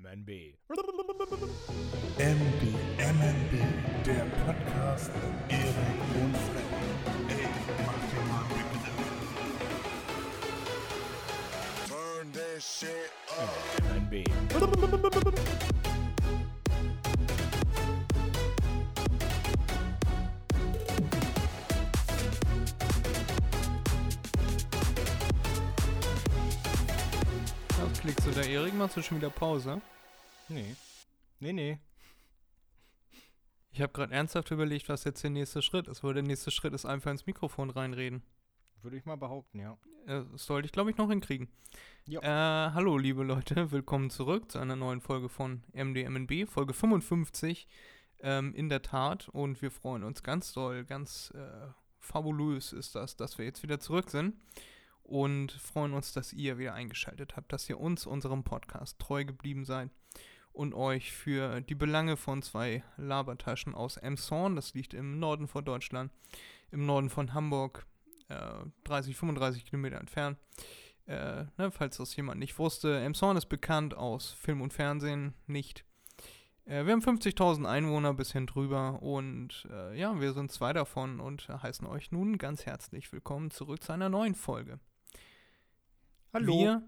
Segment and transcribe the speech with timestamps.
[0.00, 0.30] MNB.
[2.18, 3.52] MBMNB,
[4.06, 7.34] der Podcast mit Erik und Freddy.
[7.34, 7.48] Ey,
[7.84, 8.92] mach dir mal bitte.
[11.88, 13.52] Turn this shit up.
[13.82, 14.14] MNB.
[28.48, 28.72] Erik?
[28.72, 29.82] Machst du schon wieder Pause?
[30.48, 30.74] Nee.
[31.38, 31.78] Nee, nee.
[33.70, 36.72] Ich habe gerade ernsthaft überlegt, was jetzt der nächste Schritt ist, weil der nächste Schritt
[36.72, 38.22] ist einfach ins Mikrofon reinreden.
[38.80, 39.76] Würde ich mal behaupten, ja.
[40.06, 41.48] Äh, Das sollte ich, glaube ich, noch hinkriegen.
[42.06, 42.22] Ja.
[42.22, 47.68] Äh, hallo, liebe Leute, willkommen zurück zu einer neuen Folge von MDMNB, Folge 55
[48.20, 49.28] ähm, in der Tat.
[49.28, 51.66] Und wir freuen uns ganz doll, ganz äh,
[51.98, 54.36] fabulös ist das, dass wir jetzt wieder zurück sind.
[55.08, 59.64] Und freuen uns, dass ihr wieder eingeschaltet habt, dass ihr uns, unserem Podcast, treu geblieben
[59.64, 59.88] seid
[60.52, 65.64] und euch für die Belange von zwei Labertaschen aus Emshorn, das liegt im Norden von
[65.64, 66.12] Deutschland,
[66.72, 67.86] im Norden von Hamburg,
[68.28, 70.36] äh, 30, 35 Kilometer entfernt.
[71.06, 75.86] Äh, ne, falls das jemand nicht wusste, Emshorn ist bekannt aus Film und Fernsehen, nicht.
[76.66, 81.48] Äh, wir haben 50.000 Einwohner, bisschen drüber und äh, ja, wir sind zwei davon und
[81.48, 84.78] heißen euch nun ganz herzlich willkommen zurück zu einer neuen Folge.
[86.32, 86.58] Hallo.
[86.58, 86.82] Wir,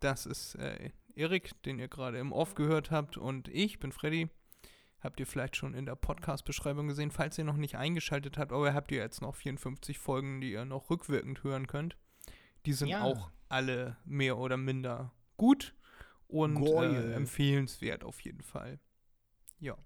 [0.00, 4.28] das ist äh, Erik, den ihr gerade im Off gehört habt, und ich bin Freddy.
[5.00, 8.72] Habt ihr vielleicht schon in der Podcast-Beschreibung gesehen, falls ihr noch nicht eingeschaltet habt, aber
[8.72, 11.96] habt ihr jetzt noch 54 Folgen, die ihr noch rückwirkend hören könnt.
[12.66, 13.02] Die sind Ja.
[13.02, 15.74] auch alle mehr oder minder gut
[16.28, 18.78] und äh, empfehlenswert auf jeden Fall.
[19.58, 19.76] Ja.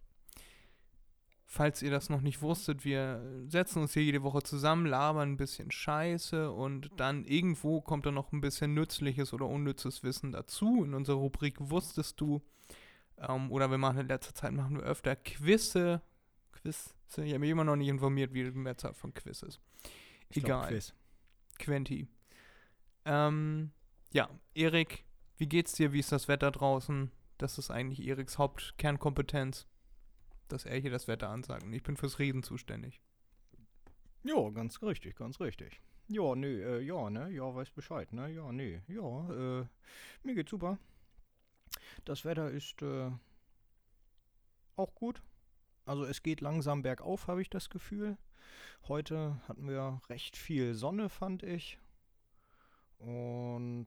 [1.49, 5.37] Falls ihr das noch nicht wusstet, wir setzen uns hier jede Woche zusammen, labern ein
[5.37, 10.83] bisschen Scheiße und dann irgendwo kommt dann noch ein bisschen nützliches oder unnützes Wissen dazu.
[10.83, 12.43] In unserer Rubrik Wusstest du?
[13.19, 16.03] Ähm, oder wir machen in letzter Zeit machen wir öfter Quizze.
[16.51, 16.95] Quiz.
[17.17, 19.61] Ich habe mich immer noch nicht informiert, wie die Mehrzahl von Quiz ist.
[20.29, 20.69] Ich glaub, Egal.
[20.73, 20.95] Quiz.
[21.59, 22.09] Quenti.
[23.05, 23.71] Ähm,
[24.13, 25.05] ja, Erik,
[25.37, 25.93] wie geht's dir?
[25.93, 27.13] Wie ist das Wetter draußen?
[27.39, 29.67] Das ist eigentlich Eriks Hauptkernkompetenz,
[30.49, 31.65] dass er hier das Wetter ansagt.
[31.71, 33.01] Ich bin fürs Reden zuständig.
[34.23, 35.81] Ja, ganz richtig, ganz richtig.
[36.09, 39.67] Ja, nee, äh, ja, ne, ja, weiß Bescheid, ne, ja, nee, ja, äh,
[40.23, 40.79] mir geht's super.
[42.05, 43.11] Das Wetter ist, äh,
[44.77, 45.23] auch gut.
[45.85, 48.19] Also es geht langsam bergauf, habe ich das Gefühl.
[48.89, 51.79] Heute hatten wir recht viel Sonne, fand ich.
[52.99, 53.87] Und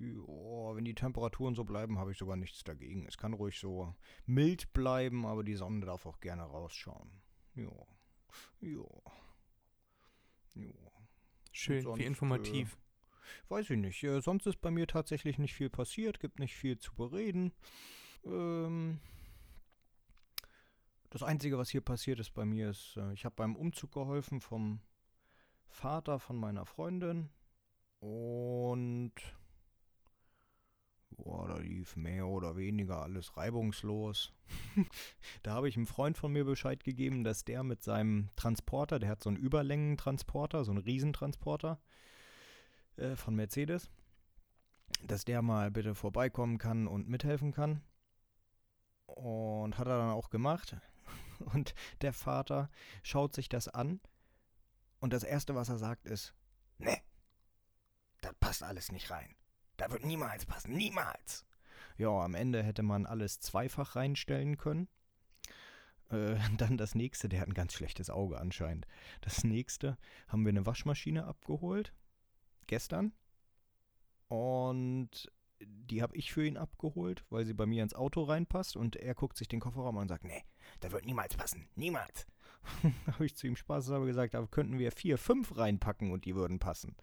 [0.00, 3.06] ja, wenn die Temperaturen so bleiben, habe ich sogar nichts dagegen.
[3.06, 3.94] Es kann ruhig so
[4.24, 7.20] mild bleiben, aber die Sonne darf auch gerne rausschauen.
[7.54, 7.70] Ja.
[8.60, 8.84] Ja.
[10.54, 10.72] Ja.
[11.52, 12.78] Schön, sonst, wie informativ.
[13.48, 14.02] Weiß ich nicht.
[14.02, 17.52] Äh, sonst ist bei mir tatsächlich nicht viel passiert, gibt nicht viel zu bereden.
[18.24, 19.00] Ähm,
[21.10, 24.40] das Einzige, was hier passiert ist bei mir, ist, äh, ich habe beim Umzug geholfen
[24.40, 24.80] vom
[25.68, 27.28] Vater von meiner Freundin.
[27.98, 29.12] Und
[31.22, 34.32] boah, da lief mehr oder weniger alles reibungslos.
[35.42, 39.10] da habe ich einem Freund von mir Bescheid gegeben, dass der mit seinem Transporter, der
[39.10, 41.80] hat so einen Überlängentransporter, so einen Riesentransporter
[42.96, 43.90] äh, von Mercedes,
[45.04, 47.82] dass der mal bitte vorbeikommen kann und mithelfen kann.
[49.06, 50.76] Und hat er dann auch gemacht.
[51.52, 52.70] Und der Vater
[53.02, 54.00] schaut sich das an.
[55.00, 56.34] Und das Erste, was er sagt, ist,
[56.78, 56.96] ne,
[58.20, 59.34] das passt alles nicht rein.
[59.80, 61.46] Da wird niemals passen, niemals.
[61.96, 64.88] Ja, am Ende hätte man alles zweifach reinstellen können.
[66.10, 68.86] Äh, dann das nächste, der hat ein ganz schlechtes Auge anscheinend.
[69.22, 69.96] Das nächste
[70.28, 71.94] haben wir eine Waschmaschine abgeholt.
[72.66, 73.14] Gestern.
[74.28, 75.32] Und
[75.64, 78.76] die habe ich für ihn abgeholt, weil sie bei mir ins Auto reinpasst.
[78.76, 80.44] Und er guckt sich den Kofferraum an und sagt, nee,
[80.80, 81.70] da wird niemals passen.
[81.74, 82.26] Niemals.
[83.06, 86.58] habe ich zu ihm spaßeshalber gesagt, da könnten wir vier, fünf reinpacken und die würden
[86.58, 86.96] passen.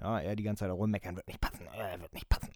[0.00, 2.52] Ja, er die ganze Zeit rummeckern, wird nicht passen, äh, wird nicht passen.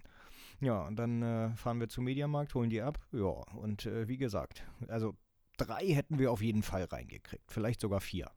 [0.61, 2.99] Ja, und dann äh, fahren wir zum Mediamarkt, holen die ab.
[3.13, 5.17] Ja, und äh, wie gesagt, also
[5.57, 7.51] drei hätten wir auf jeden Fall reingekriegt.
[7.51, 8.31] Vielleicht sogar vier.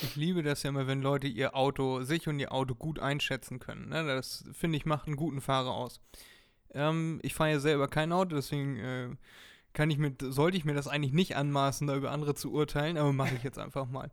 [0.00, 3.58] Ich liebe das ja immer, wenn Leute ihr Auto, sich und ihr Auto gut einschätzen
[3.58, 3.90] können.
[3.90, 4.04] Ne?
[4.04, 6.00] Das, finde ich, macht einen guten Fahrer aus.
[6.70, 9.10] Ähm, ich fahre ja selber kein Auto, deswegen äh,
[9.72, 12.96] kann ich mir, sollte ich mir das eigentlich nicht anmaßen, da über andere zu urteilen,
[12.96, 14.10] aber mache ich jetzt einfach mal.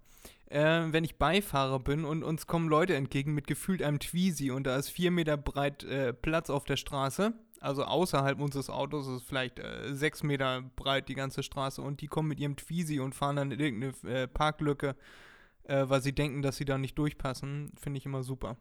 [0.47, 4.65] Äh, wenn ich Beifahrer bin und uns kommen Leute entgegen mit gefühlt einem Twizy und
[4.65, 9.23] da ist vier Meter breit äh, Platz auf der Straße, also außerhalb unseres Autos ist
[9.23, 13.15] vielleicht äh, sechs Meter breit die ganze Straße und die kommen mit ihrem Twizy und
[13.15, 14.95] fahren dann in irgendeine äh, Parklücke,
[15.63, 18.57] äh, weil sie denken, dass sie da nicht durchpassen, finde ich immer super.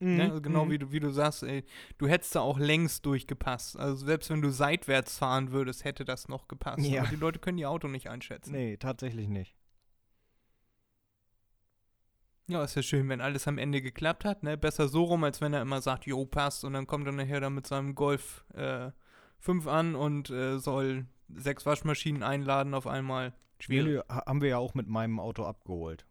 [0.00, 0.24] Ne?
[0.24, 0.70] Also genau mhm.
[0.70, 1.64] wie du, wie du sagst, ey,
[1.98, 3.78] du hättest da auch längst durchgepasst.
[3.78, 6.84] Also selbst wenn du seitwärts fahren würdest, hätte das noch gepasst.
[6.86, 7.02] Ja.
[7.02, 8.52] Aber die Leute können ihr Auto nicht einschätzen.
[8.52, 9.54] Nee, tatsächlich nicht.
[12.46, 14.42] Ja, ist ja schön, wenn alles am Ende geklappt hat.
[14.42, 14.58] Ne?
[14.58, 16.64] Besser so rum, als wenn er immer sagt, jo, passt.
[16.64, 18.90] Und dann kommt er nachher da mit seinem Golf äh,
[19.38, 23.32] 5 an und äh, soll sechs Waschmaschinen einladen auf einmal.
[23.58, 24.02] Schwierig.
[24.06, 26.04] nee, haben wir ja auch mit meinem Auto abgeholt.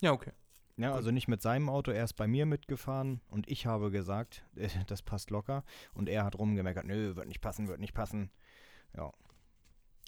[0.00, 0.32] Ja, okay.
[0.80, 4.44] Ja, also nicht mit seinem Auto, er ist bei mir mitgefahren und ich habe gesagt,
[4.56, 5.64] äh, das passt locker.
[5.92, 8.30] Und er hat rumgemeckert, nö, wird nicht passen, wird nicht passen.
[8.96, 9.12] Ja.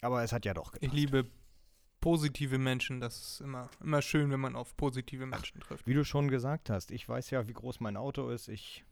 [0.00, 0.82] Aber es hat ja doch gepasst.
[0.82, 1.30] Ich liebe
[2.00, 3.00] positive Menschen.
[3.00, 5.86] Das ist immer, immer schön, wenn man auf positive Menschen trifft.
[5.86, 8.48] Wie du schon gesagt hast, ich weiß ja, wie groß mein Auto ist.
[8.48, 8.84] Ich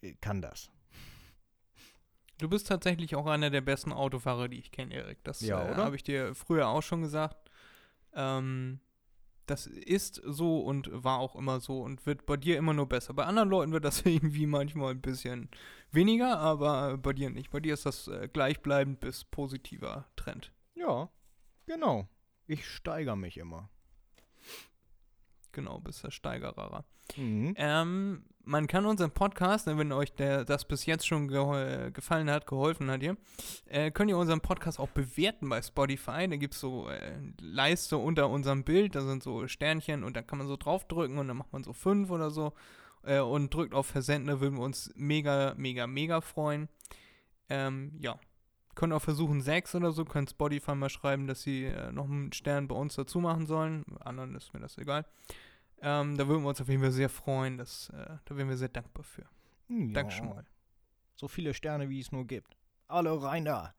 [0.00, 0.70] äh, kann das.
[2.38, 5.22] Du bist tatsächlich auch einer der besten Autofahrer, die ich kenne, Erik.
[5.24, 7.50] Das Ja, äh, habe ich dir früher auch schon gesagt.
[8.14, 8.80] Ähm,
[9.50, 13.14] das ist so und war auch immer so und wird bei dir immer nur besser.
[13.14, 15.48] Bei anderen Leuten wird das irgendwie manchmal ein bisschen
[15.90, 17.50] weniger, aber bei dir nicht.
[17.50, 20.52] Bei dir ist das äh, gleichbleibend bis positiver Trend.
[20.74, 21.08] Ja,
[21.66, 22.08] genau.
[22.46, 23.68] Ich steigere mich immer.
[25.52, 26.84] Genau, bis der Steigerer.
[27.16, 27.54] Mhm.
[27.56, 32.30] Ähm, man kann unseren Podcast, ne, wenn euch der, das bis jetzt schon gehol- gefallen
[32.30, 33.16] hat, geholfen hat hier,
[33.66, 36.26] äh, könnt ihr unseren Podcast auch bewerten bei Spotify.
[36.26, 40.22] Da gibt es so äh, Leiste unter unserem Bild, da sind so Sternchen und da
[40.22, 42.54] kann man so draufdrücken und dann macht man so fünf oder so
[43.02, 46.68] äh, und drückt auf Versenden, da würden wir uns mega, mega, mega freuen.
[47.50, 48.18] Ähm, ja.
[48.74, 52.32] Können auch versuchen, sechs oder so, können Spotify mal schreiben, dass sie äh, noch einen
[52.32, 53.84] Stern bei uns dazu machen sollen.
[53.98, 55.04] Anderen ist mir das egal.
[55.80, 57.58] Ähm, da würden wir uns auf jeden Fall sehr freuen.
[57.58, 59.22] Das, äh, da wären wir sehr dankbar für.
[59.68, 59.92] Ja.
[59.92, 60.44] Danke schon mal.
[61.14, 62.56] So viele Sterne, wie es nur gibt.
[62.86, 63.74] Alle rein da.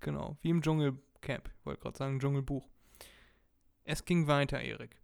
[0.00, 1.50] Genau, wie im Dschungelcamp.
[1.58, 2.68] Ich wollte gerade sagen, Dschungelbuch.
[3.84, 4.98] Es ging weiter, Erik.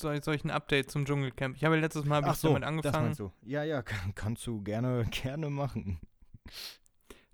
[0.00, 1.56] Soll, soll ich ein Update zum Dschungelcamp?
[1.56, 3.04] Ich habe letztes Mal hab so, damit das angefangen.
[3.06, 3.32] meinst du.
[3.42, 6.00] Ja, ja, kann, kannst du gerne, gerne machen.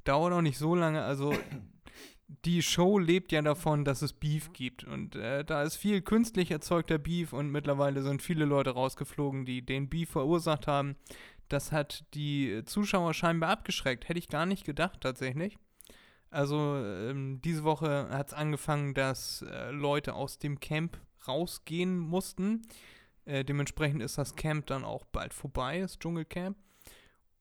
[0.05, 1.03] Dauert auch nicht so lange.
[1.03, 1.35] Also,
[2.44, 4.84] die Show lebt ja davon, dass es Beef gibt.
[4.84, 9.62] Und äh, da ist viel künstlich erzeugter Beef und mittlerweile sind viele Leute rausgeflogen, die
[9.62, 10.96] den Beef verursacht haben.
[11.49, 14.08] Das hat die Zuschauer scheinbar abgeschreckt.
[14.08, 15.58] Hätte ich gar nicht gedacht, tatsächlich.
[16.31, 20.99] Also, ähm, diese Woche hat es angefangen, dass äh, Leute aus dem Camp
[21.29, 22.62] rausgehen mussten.
[23.26, 26.56] Äh, dementsprechend ist das Camp dann auch bald vorbei, das Dschungelcamp.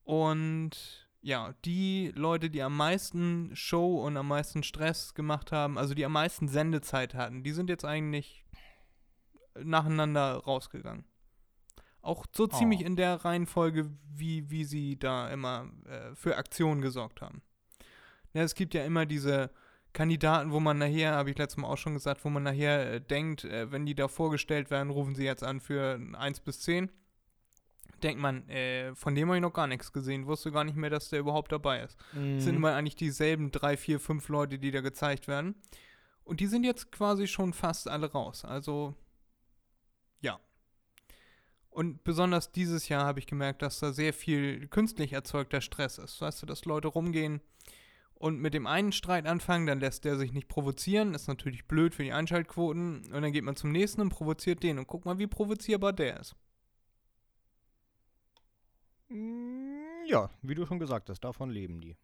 [0.04, 5.94] Und ja, die Leute, die am meisten Show und am meisten Stress gemacht haben, also
[5.94, 8.44] die am meisten Sendezeit hatten, die sind jetzt eigentlich
[9.60, 11.06] nacheinander rausgegangen.
[12.02, 12.86] Auch so ziemlich Oh.
[12.86, 17.44] in der Reihenfolge, wie, wie sie da immer äh, für Aktionen gesorgt haben.
[18.34, 19.52] Ja, es gibt ja immer diese
[19.94, 23.02] Kandidaten, wo man nachher, habe ich letztes Mal auch schon gesagt, wo man nachher äh,
[23.02, 26.92] denkt, äh, wenn die da vorgestellt werden, rufen sie jetzt an für 1 bis 10
[28.04, 30.90] denkt man, äh, von dem habe ich noch gar nichts gesehen, wusste gar nicht mehr,
[30.90, 31.98] dass der überhaupt dabei ist.
[32.12, 32.40] Es Mhm.
[32.40, 35.56] sind immer eigentlich dieselben drei, vier, fünf Leute, die da gezeigt werden.
[36.24, 38.46] Und die sind jetzt quasi schon fast alle raus.
[38.46, 38.96] Also,
[40.22, 40.40] ja.
[41.70, 46.20] Und besonders dieses Jahr habe ich gemerkt, dass da sehr viel künstlich erzeugter Stress ist.
[46.22, 47.42] Weißt du, dass Leute rumgehen
[48.14, 51.14] und mit dem einen Streit anfangen, dann lässt der sich nicht provozieren.
[51.16, 53.12] Ist natürlich blöd für die Einschaltquoten.
[53.12, 54.78] Und dann geht man zum nächsten und provoziert den.
[54.80, 56.36] Und guck mal, wie provozierbar der ist.
[59.12, 61.96] Mm, Ja, wie du schon gesagt hast, davon leben die.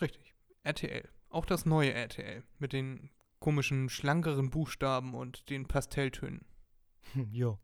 [0.00, 0.34] Richtig.
[0.62, 1.08] RTL.
[1.28, 2.42] Auch das neue RTL.
[2.58, 6.44] Mit den komischen, schlankeren Buchstaben und den Pastelltönen.
[7.30, 7.58] ja.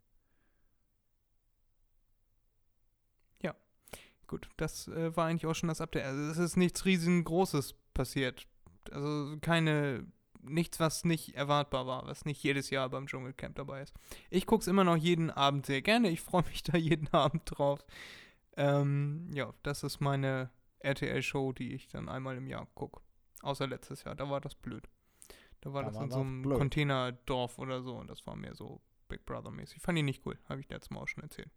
[4.26, 6.04] Gut, das äh, war eigentlich auch schon das Update.
[6.04, 8.46] Also es ist nichts riesengroßes passiert.
[8.92, 10.06] Also keine,
[10.42, 13.94] nichts, was nicht erwartbar war, was nicht jedes Jahr beim Dschungelcamp dabei ist.
[14.30, 16.08] Ich gucke es immer noch jeden Abend sehr gerne.
[16.08, 17.84] Ich freue mich da jeden Abend drauf.
[18.56, 23.00] Ähm, ja, das ist meine RTL-Show, die ich dann einmal im Jahr gucke.
[23.42, 24.88] Außer letztes Jahr, da war das blöd.
[25.60, 26.58] Da war Da das war in so einem blöd.
[26.58, 29.80] Containerdorf oder so und das war mehr so Big Brother-mäßig.
[29.80, 31.50] Fand ich nicht cool, habe ich letztes Mal auch schon erzählt.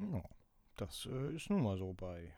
[0.00, 0.22] Ja,
[0.76, 2.34] das äh, ist nun mal so bei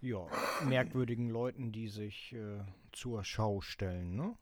[0.00, 0.26] ja,
[0.64, 2.60] merkwürdigen Leuten, die sich äh,
[2.92, 4.36] zur Schau stellen, ne?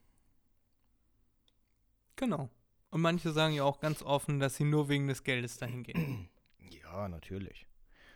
[2.16, 2.50] Genau.
[2.90, 6.28] Und manche sagen ja auch ganz offen, dass sie nur wegen des Geldes dahin gehen.
[6.82, 7.66] Ja, natürlich.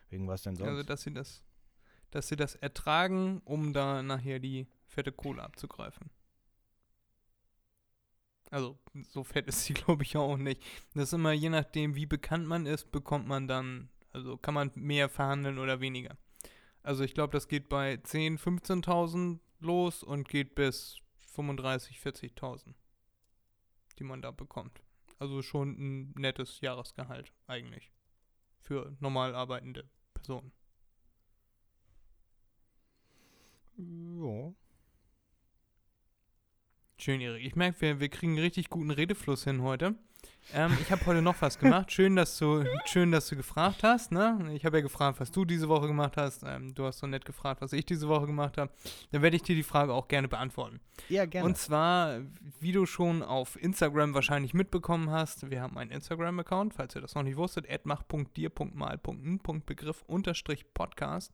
[0.09, 0.69] Wegen was denn sonst?
[0.69, 1.45] Also, dass sie das,
[2.11, 6.11] dass sie das ertragen, um da nachher die fette Kohle abzugreifen.
[8.51, 10.63] Also so fett ist sie, glaube ich, auch nicht.
[10.95, 14.71] Das ist immer je nachdem, wie bekannt man ist, bekommt man dann, also kann man
[14.75, 16.17] mehr verhandeln oder weniger.
[16.83, 18.39] Also ich glaube, das geht bei 10.000,
[18.85, 20.99] 15.000 los und geht bis
[21.35, 22.75] 35.000, 40.000,
[23.99, 24.83] die man da bekommt.
[25.19, 27.93] Also schon ein nettes Jahresgehalt eigentlich
[28.61, 30.53] für normal arbeitende Personen.
[33.77, 34.53] Ja.
[36.99, 37.45] Schön, Erik.
[37.45, 39.97] Ich merke, wir, wir kriegen einen richtig guten Redefluss hin heute.
[40.55, 41.91] Ähm, ich habe heute noch was gemacht.
[41.93, 44.13] Schön, dass du, schön, dass du gefragt hast.
[44.13, 44.51] Ne?
[44.55, 46.43] Ich habe ja gefragt, was du diese Woche gemacht hast.
[46.45, 48.73] Ähm, du hast so nett gefragt, was ich diese Woche gemacht habe.
[49.13, 50.81] Dann werde ich dir die Frage auch gerne beantworten.
[51.09, 51.47] Ja, gerne.
[51.47, 52.23] Und zwar,
[52.61, 57.15] wie du schon auf Instagram wahrscheinlich mitbekommen hast, wir haben einen Instagram-Account, falls ihr das
[57.15, 61.33] noch nicht wusstet, mach.dir.mal.n.begriff unterstrich Podcast.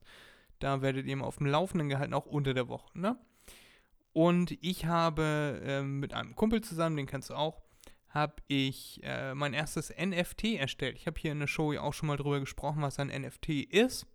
[0.59, 2.89] Da werdet ihr immer auf dem Laufenden gehalten, auch unter der Woche.
[2.93, 3.17] Ne?
[4.13, 7.61] Und ich habe ähm, mit einem Kumpel zusammen, den kennst du auch,
[8.09, 10.97] habe ich äh, mein erstes NFT erstellt.
[10.97, 13.49] Ich habe hier in der Show ja auch schon mal drüber gesprochen, was ein NFT
[13.49, 14.07] ist.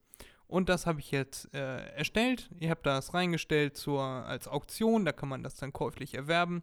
[0.46, 2.50] Und das habe ich jetzt äh, erstellt.
[2.58, 5.04] Ich habe das reingestellt zur, als Auktion.
[5.04, 6.62] Da kann man das dann käuflich erwerben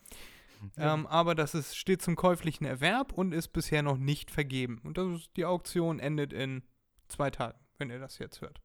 [0.77, 4.79] Ähm, aber das ist, steht zum käuflichen Erwerb und ist bisher noch nicht vergeben.
[4.83, 6.63] Und das ist, die Auktion endet in
[7.07, 8.61] zwei Tagen, wenn ihr das jetzt hört.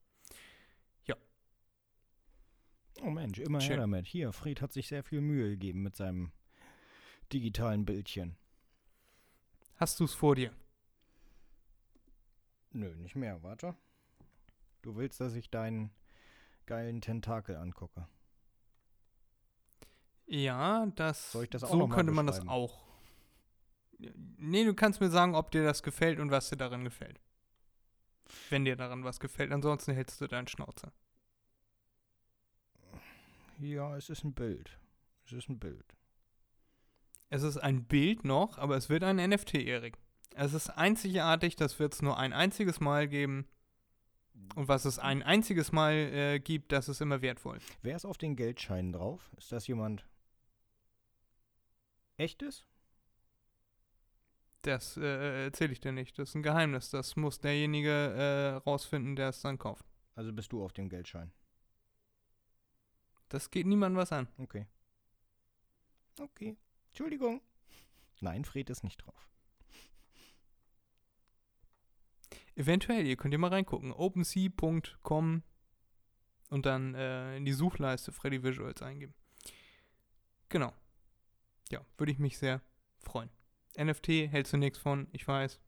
[3.02, 3.70] Oh Mensch, immer Schön.
[3.70, 4.06] her damit.
[4.06, 6.32] Hier, Fred hat sich sehr viel Mühe gegeben mit seinem
[7.32, 8.36] digitalen Bildchen.
[9.76, 10.52] Hast du es vor dir?
[12.72, 13.74] Nö, nicht mehr, warte.
[14.82, 15.90] Du willst, dass ich deinen
[16.66, 18.06] geilen Tentakel angucke.
[20.26, 22.84] Ja, das, Soll ich das auch so könnte man das auch.
[24.38, 27.20] Nee, du kannst mir sagen, ob dir das gefällt und was dir daran gefällt.
[28.48, 30.92] Wenn dir daran was gefällt, ansonsten hältst du deinen Schnauze.
[33.58, 34.78] Ja, es ist ein Bild.
[35.26, 35.96] Es ist ein Bild.
[37.28, 39.98] Es ist ein Bild noch, aber es wird ein NFT, Erik.
[40.34, 43.46] Es ist einzigartig, das wird es nur ein einziges Mal geben.
[44.54, 47.58] Und was es ein einziges Mal äh, gibt, das ist immer wertvoll.
[47.82, 49.30] Wer ist auf den Geldscheinen drauf?
[49.36, 50.06] Ist das jemand
[52.16, 52.64] echtes?
[54.62, 56.18] Das äh, erzähle ich dir nicht.
[56.18, 56.90] Das ist ein Geheimnis.
[56.90, 59.86] Das muss derjenige äh, rausfinden, der es dann kauft.
[60.14, 61.32] Also bist du auf dem Geldschein.
[63.28, 64.28] Das geht niemandem was an.
[64.38, 64.66] Okay.
[66.18, 66.56] Okay.
[66.88, 67.40] Entschuldigung.
[68.20, 69.29] Nein, Fred ist nicht drauf.
[72.54, 73.92] Eventuell, ihr könnt ihr mal reingucken.
[73.92, 75.42] OpenSea.com
[76.50, 79.14] und dann äh, in die Suchleiste Freddy Visuals eingeben.
[80.48, 80.72] Genau.
[81.70, 82.60] Ja, würde ich mich sehr
[82.98, 83.30] freuen.
[83.78, 85.60] NFT hältst du nichts von, ich weiß.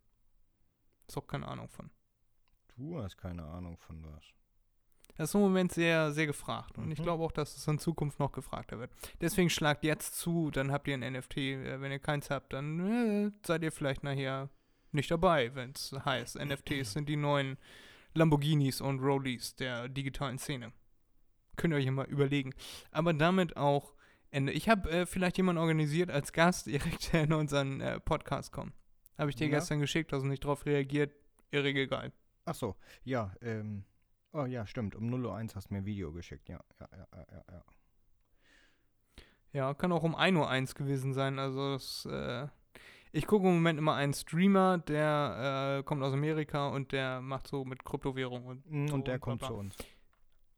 [1.06, 1.90] Ist auch keine Ahnung von.
[2.76, 4.24] Du hast keine Ahnung von was.
[5.14, 6.78] Das ist im Moment sehr, sehr gefragt.
[6.78, 7.02] Und ich Mhm.
[7.04, 8.90] glaube auch, dass es in Zukunft noch gefragter wird.
[9.20, 11.36] Deswegen schlagt jetzt zu, dann habt ihr ein NFT.
[11.52, 12.80] Äh, Wenn ihr keins habt, dann
[13.26, 14.48] äh, seid ihr vielleicht nachher
[14.94, 17.56] nicht dabei, wenn es heißt, NFTs sind die neuen
[18.14, 20.72] Lamborghinis und Rollies der digitalen Szene.
[21.56, 22.54] Könnt ihr euch mal überlegen.
[22.90, 23.94] Aber damit auch
[24.30, 24.52] Ende.
[24.52, 26.66] Ich habe äh, vielleicht jemanden organisiert als Gast,
[27.12, 28.72] der in unseren äh, Podcast kommt.
[29.18, 29.58] Habe ich dir Ja.
[29.58, 31.14] gestern geschickt, hast du nicht drauf reagiert.
[31.50, 32.12] Erik, egal.
[32.44, 33.84] Ach so, ja, ähm.
[34.32, 34.94] Oh ja, stimmt.
[34.96, 36.48] Um 0.01 Uhr hast du mir ein Video geschickt.
[36.48, 37.64] Ja, ja, ja, ja, ja,
[39.52, 39.74] ja.
[39.74, 41.38] Kann auch um 1 Uhr eins gewesen sein.
[41.38, 42.48] Also es, äh,
[43.12, 47.46] ich gucke im Moment immer einen Streamer, der äh, kommt aus Amerika und der macht
[47.46, 49.76] so mit Kryptowährung und Mm, So, Und der und kommt zu uns.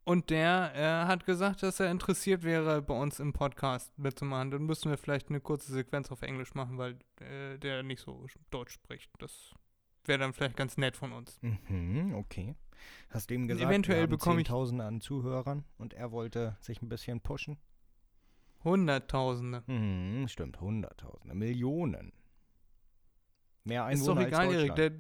[0.06, 4.50] Und der äh, hat gesagt, dass er interessiert wäre, bei uns im Podcast mitzumachen.
[4.50, 8.26] Dann müssen wir vielleicht eine kurze Sequenz auf Englisch machen, weil äh, der nicht so
[8.50, 9.11] Deutsch spricht.
[9.18, 9.52] Das
[10.04, 11.38] wäre dann vielleicht ganz nett von uns.
[11.40, 12.54] Mhm, okay.
[13.08, 16.88] Hast du ihm gesagt, Eventuell bekomme ich- Zehntausende an Zuhörern und er wollte sich ein
[16.90, 17.56] bisschen pushen?
[18.62, 19.62] Hunderttausende.
[19.66, 22.12] Mhm, stimmt, Hunderttausende, Millionen.
[23.64, 24.75] Mehr Ist doch Einwohner egal, Erik.
[24.76, 24.92] Der,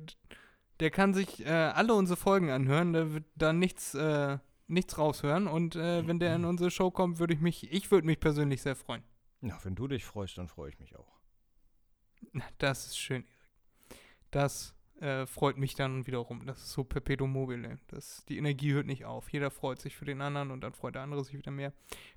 [0.80, 2.92] der kann sich äh, alle unsere Folgen anhören.
[2.92, 5.46] Der wird da nichts, äh, nichts raushören.
[5.46, 8.62] Und äh, wenn der in unsere Show kommt, würde ich mich, ich würde mich persönlich
[8.62, 9.02] sehr freuen.
[9.40, 11.20] Na, wenn du dich freust, dann freue ich mich auch.
[12.32, 13.30] Na, Das ist schön, Erik.
[14.30, 16.46] Das äh, freut mich dann wiederum.
[16.46, 17.78] Das ist so Perpetuum mobile.
[17.88, 19.28] Das, die Energie hört nicht auf.
[19.30, 21.72] Jeder freut sich für den anderen und dann freut der andere sich wieder mehr.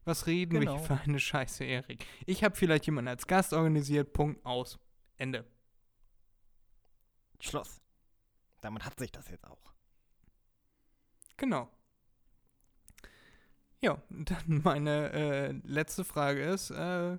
[0.06, 0.78] Was reden wir Genau.
[0.78, 2.06] hier für eine Scheiße, Erik?
[2.26, 4.14] Ich habe vielleicht jemanden als Gast organisiert.
[4.14, 4.80] Punkt aus.
[5.18, 5.46] Ende.
[7.40, 7.82] Schluss.
[8.62, 9.74] Damit hat sich das jetzt auch.
[11.38, 11.70] Genau.
[13.82, 17.18] Ja, dann meine äh, letzte Frage ist, äh,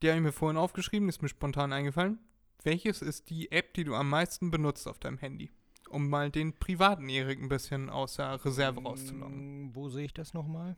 [0.00, 2.18] die habe ich mir vorhin aufgeschrieben, ist mir spontan eingefallen.
[2.64, 5.50] Welches ist die App, die du am meisten benutzt auf deinem Handy?
[5.88, 9.66] Um mal den privaten Erik ein bisschen aus der Reserve rauszulocken.
[9.66, 10.76] Mm, Wo sehe ich das nochmal?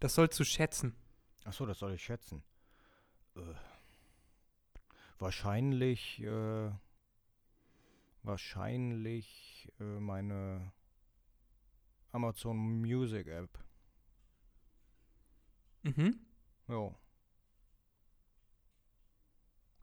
[0.00, 0.94] Das sollst du schätzen.
[1.44, 2.42] Achso, das soll ich schätzen.
[3.36, 3.40] Äh,
[5.18, 6.70] wahrscheinlich, äh,
[8.22, 10.72] wahrscheinlich äh, meine
[12.12, 13.58] Amazon Music App.
[15.82, 16.20] Mhm.
[16.68, 16.94] Ja.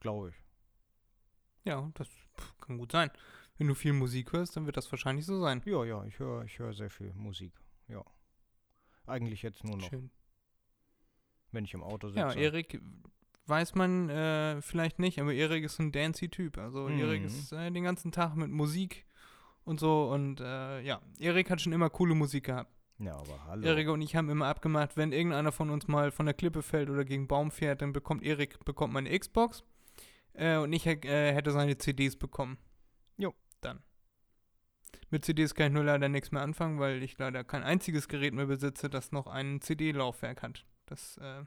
[0.00, 0.36] Glaube ich.
[1.64, 3.10] Ja, das pff, kann gut sein.
[3.58, 5.62] Wenn du viel Musik hörst, dann wird das wahrscheinlich so sein.
[5.64, 7.52] Ja, ja, ich höre ich hör sehr viel Musik.
[7.88, 8.04] Ja.
[9.06, 10.10] Eigentlich jetzt nur noch, Schön.
[11.52, 12.20] wenn ich im Auto sitze.
[12.20, 12.80] Ja, Erik
[13.48, 16.58] weiß man äh, vielleicht nicht, aber Erik ist ein dancy-Typ.
[16.58, 17.26] Also Erik Mhm.
[17.26, 19.06] ist äh, den ganzen Tag mit Musik
[19.64, 22.70] und so und äh, ja, Erik hat schon immer coole Musik gehabt.
[22.98, 23.66] Ja, aber hallo.
[23.66, 26.88] Erik und ich haben immer abgemacht, wenn irgendeiner von uns mal von der Klippe fällt
[26.88, 29.62] oder gegen Baum fährt, dann bekommt Erik bekommt meine Xbox
[30.32, 32.58] äh, und ich äh, hätte seine CDs bekommen.
[33.18, 33.34] Jo.
[33.60, 33.82] Dann.
[35.10, 38.34] Mit CDs kann ich nur leider nichts mehr anfangen, weil ich leider kein einziges Gerät
[38.34, 40.64] mehr besitze, das noch ein CD-Laufwerk hat.
[40.86, 41.44] Das äh,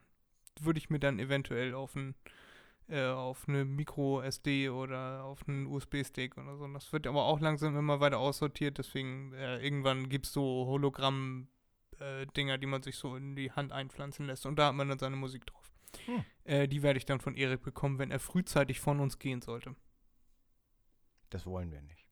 [0.65, 2.15] würde ich mir dann eventuell auf ein
[2.89, 6.67] äh, auf eine Micro SD oder auf einen USB-Stick oder so.
[6.67, 12.58] Das wird aber auch langsam immer weiter aussortiert, deswegen äh, irgendwann gibt es so Hologramm-Dinger,
[12.58, 15.15] die man sich so in die Hand einpflanzen lässt und da hat man dann seine
[15.15, 15.72] Musik drauf.
[16.06, 16.26] Hm.
[16.45, 19.76] Äh, die werde ich dann von Erik bekommen, wenn er frühzeitig von uns gehen sollte.
[21.30, 22.08] Das wollen wir nicht.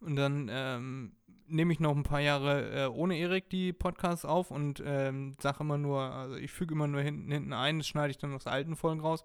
[0.00, 1.16] Und dann ähm,
[1.52, 5.60] nehme ich noch ein paar Jahre äh, ohne Erik die Podcasts auf und ähm, sage
[5.60, 8.46] immer nur, also ich füge immer nur hinten, hinten ein, das schneide ich dann aus
[8.46, 9.24] alten Folgen raus.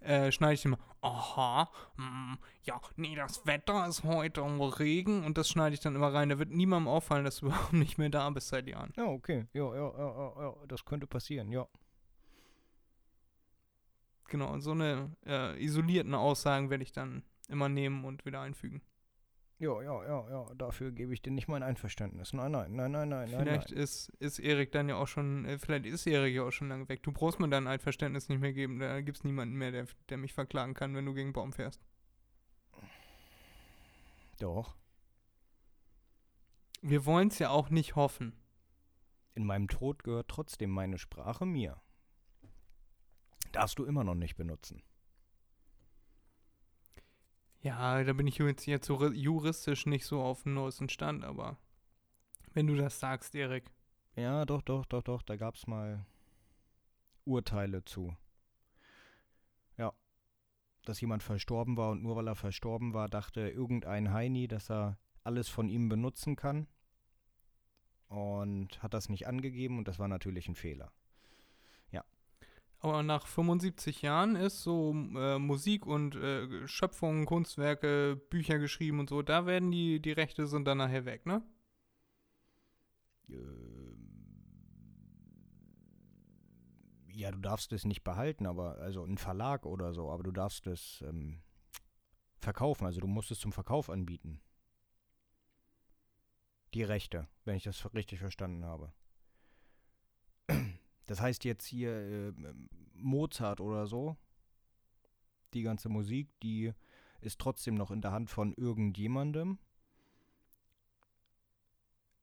[0.00, 4.42] Äh, schneide ich immer, aha, mm, ja, nee, das Wetter ist heute
[4.78, 6.28] Regen und das schneide ich dann immer rein.
[6.28, 8.92] Da wird niemandem auffallen, dass du überhaupt nicht mehr da bist seit Jahren.
[8.96, 9.46] Ja, okay.
[9.52, 10.54] Ja, ja, ja, ja, ja.
[10.68, 11.66] Das könnte passieren, ja.
[14.28, 18.82] Genau, und so eine äh, isolierten Aussagen werde ich dann immer nehmen und wieder einfügen.
[19.60, 20.54] Ja, ja, ja, ja.
[20.54, 22.32] Dafür gebe ich dir nicht mein Einverständnis.
[22.32, 23.40] Nein, nein, nein, nein, nein, nein.
[23.40, 23.80] Vielleicht nein.
[23.80, 26.88] ist, ist Erik dann ja auch schon, äh, vielleicht ist Erik ja auch schon lange
[26.88, 27.02] weg.
[27.02, 28.78] Du brauchst mir dein Einverständnis nicht mehr geben.
[28.78, 31.82] Da gibt es niemanden mehr, der, der mich verklagen kann, wenn du gegen Baum fährst.
[34.38, 34.76] Doch.
[36.80, 38.34] Wir wollen es ja auch nicht hoffen.
[39.34, 41.80] In meinem Tod gehört trotzdem meine Sprache mir.
[43.50, 44.82] Darfst du immer noch nicht benutzen.
[47.60, 51.58] Ja, da bin ich jetzt, jetzt juristisch nicht so auf dem neuesten Stand, aber
[52.54, 53.70] wenn du das sagst, Erik.
[54.16, 55.22] Ja, doch, doch, doch, doch.
[55.22, 56.04] Da gab es mal
[57.24, 58.16] Urteile zu.
[59.76, 59.92] Ja.
[60.84, 64.98] Dass jemand verstorben war und nur weil er verstorben war, dachte irgendein Heini, dass er
[65.24, 66.66] alles von ihm benutzen kann.
[68.08, 70.90] Und hat das nicht angegeben und das war natürlich ein Fehler.
[72.80, 79.08] Aber nach 75 Jahren ist so äh, Musik und äh, Schöpfungen, Kunstwerke, Bücher geschrieben und
[79.08, 81.42] so, da werden die, die Rechte sind dann nachher weg, ne?
[87.12, 90.68] Ja, du darfst es nicht behalten, aber also ein Verlag oder so, aber du darfst
[90.68, 91.42] es ähm,
[92.38, 94.40] verkaufen, also du musst es zum Verkauf anbieten.
[96.74, 98.92] Die Rechte, wenn ich das richtig verstanden habe.
[101.08, 102.32] Das heißt jetzt hier äh,
[102.92, 104.16] Mozart oder so,
[105.54, 106.72] die ganze Musik, die
[107.22, 109.58] ist trotzdem noch in der Hand von irgendjemandem.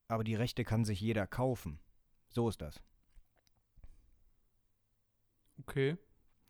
[0.07, 1.79] Aber die Rechte kann sich jeder kaufen.
[2.29, 2.79] So ist das,
[5.61, 5.97] Okay.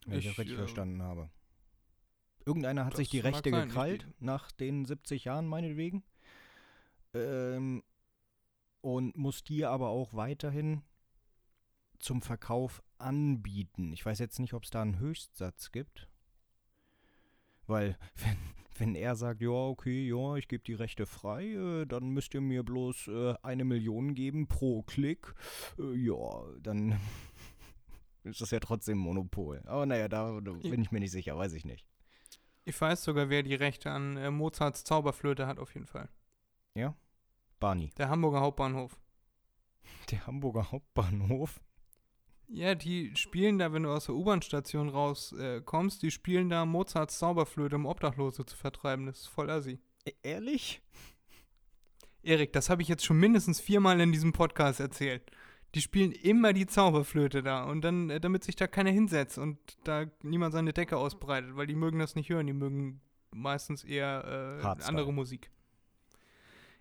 [0.05, 1.29] wenn ich, Ich, das richtig äh, verstanden habe.
[2.45, 6.03] Irgendeiner hat sich die Rechte sein, gekrallt, nach den 70 Jahren meinetwegen.
[7.13, 7.81] Ähm,
[8.81, 10.83] und muss die aber auch weiterhin
[11.99, 13.93] zum Verkauf anbieten.
[13.93, 16.07] Ich weiß jetzt nicht, ob es da einen Höchstsatz gibt.
[17.67, 18.37] Weil, wenn,
[18.77, 22.41] wenn er sagt, ja, okay, ja, ich gebe die Rechte frei, äh, dann müsst ihr
[22.41, 25.33] mir bloß äh, eine Million geben pro Klick,
[25.79, 26.99] äh, ja, dann
[28.23, 29.61] ist das ja trotzdem Monopol.
[29.65, 31.85] Aber naja, da, da bin ich mir nicht sicher, weiß ich nicht.
[32.65, 36.09] Ich weiß sogar, wer die Rechte an äh, Mozarts Zauberflöte hat, auf jeden Fall.
[37.59, 37.91] Barney.
[37.97, 38.99] Der Hamburger Hauptbahnhof.
[40.11, 41.61] Der Hamburger Hauptbahnhof.
[42.47, 47.17] Ja, die spielen da, wenn du aus der U-Bahn-Station rauskommst, äh, die spielen da Mozarts
[47.17, 49.07] Zauberflöte, um Obdachlose zu vertreiben.
[49.07, 49.79] Das ist voll assi.
[50.05, 50.81] E ehrlich?
[52.21, 55.23] Erik, das habe ich jetzt schon mindestens viermal in diesem Podcast erzählt.
[55.73, 59.57] Die spielen immer die Zauberflöte da und dann, äh, damit sich da keiner hinsetzt und
[59.83, 64.61] da niemand seine Decke ausbreitet, weil die mögen das nicht hören, die mögen meistens eher
[64.63, 65.49] äh, andere Musik.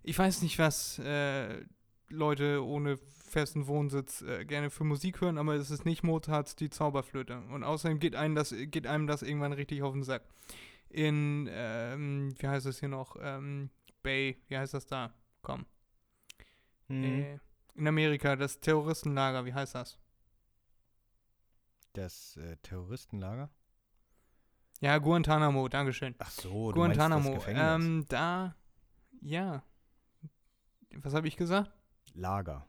[0.03, 1.64] Ich weiß nicht, was äh,
[2.09, 2.98] Leute ohne
[3.35, 7.37] festen Wohnsitz äh, gerne für Musik hören, aber es ist nicht Mozarts die Zauberflöte.
[7.51, 10.23] Und außerdem geht einem das, geht einem das irgendwann richtig auf den Sack.
[10.88, 13.16] In, ähm, wie heißt es hier noch?
[13.20, 13.70] Ähm,
[14.03, 15.12] Bay, wie heißt das da?
[15.42, 15.66] Komm.
[16.88, 17.05] Hm.
[17.05, 17.38] Äh,
[17.75, 19.99] in Amerika, das Terroristenlager, wie heißt das?
[21.92, 23.51] Das äh, Terroristenlager?
[24.81, 26.14] Ja, Guantanamo, Dankeschön.
[26.18, 27.85] Ach so, du Guantanamo, meinst das Gefängnis.
[27.85, 28.55] ähm, da,
[29.20, 29.64] ja.
[30.97, 31.73] Was habe ich gesagt?
[32.12, 32.68] Lager.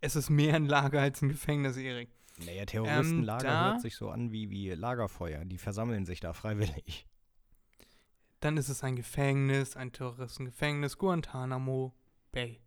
[0.00, 2.08] Es ist mehr ein Lager als ein Gefängnis, Erik.
[2.44, 5.44] Naja, Terroristenlager Ähm, hört sich so an wie, wie Lagerfeuer.
[5.44, 7.06] Die versammeln sich da freiwillig.
[8.40, 11.92] Dann ist es ein Gefängnis, ein Terroristengefängnis, Guantanamo
[12.32, 12.60] Bay.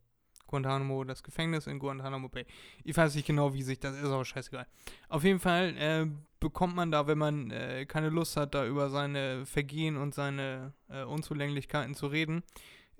[0.46, 2.46] Guantanamo, das Gefängnis in Guantanamo Bay.
[2.84, 4.68] Ich weiß nicht genau, wie sich das ist, aber scheißegal.
[5.10, 6.06] Auf jeden Fall äh,
[6.40, 10.74] bekommt man da, wenn man äh, keine Lust hat, da über seine Vergehen und seine
[10.90, 12.44] äh, Unzulänglichkeiten zu reden,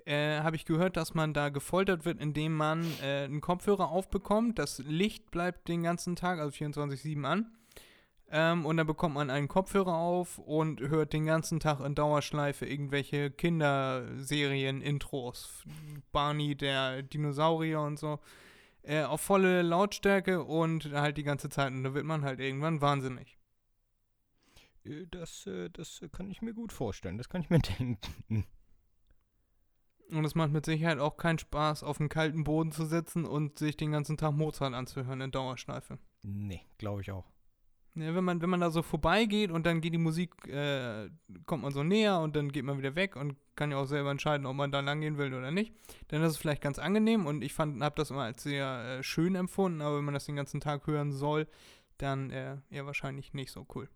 [0.04, 4.58] äh, habe ich gehört, dass man da gefoltert wird, indem man äh, einen Kopfhörer aufbekommt.
[4.58, 7.52] Das Licht bleibt den ganzen Tag, also 24-7 an.
[8.30, 12.66] Ähm, und dann bekommt man einen Kopfhörer auf und hört den ganzen Tag in Dauerschleife
[12.66, 15.64] irgendwelche Kinderserien-Intros.
[16.12, 18.18] Barney, der Dinosaurier und so.
[18.82, 21.72] Äh, auf volle Lautstärke und halt die ganze Zeit.
[21.72, 23.38] Und da wird man halt irgendwann wahnsinnig.
[24.84, 27.18] Äh, Das, äh, das kann ich mir gut vorstellen.
[27.18, 28.46] Das kann ich mir denken.
[30.10, 33.58] Und es macht mit Sicherheit auch keinen Spaß, auf dem kalten Boden zu sitzen und
[33.58, 35.98] sich den ganzen Tag Mozart anzuhören in Dauerschleife.
[36.22, 37.24] Nee, glaube ich auch.
[37.96, 41.08] Ja, wenn man, wenn man da so vorbeigeht und dann geht die Musik, äh,
[41.46, 44.10] kommt man so näher und dann geht man wieder weg und kann ja auch selber
[44.10, 45.72] entscheiden, ob man da lang gehen will oder nicht,
[46.08, 49.02] dann ist es vielleicht ganz angenehm und ich fand, habe das immer als sehr äh,
[49.04, 51.46] schön empfunden, aber wenn man das den ganzen Tag hören soll,
[51.98, 53.88] dann äh, eher wahrscheinlich nicht so cool.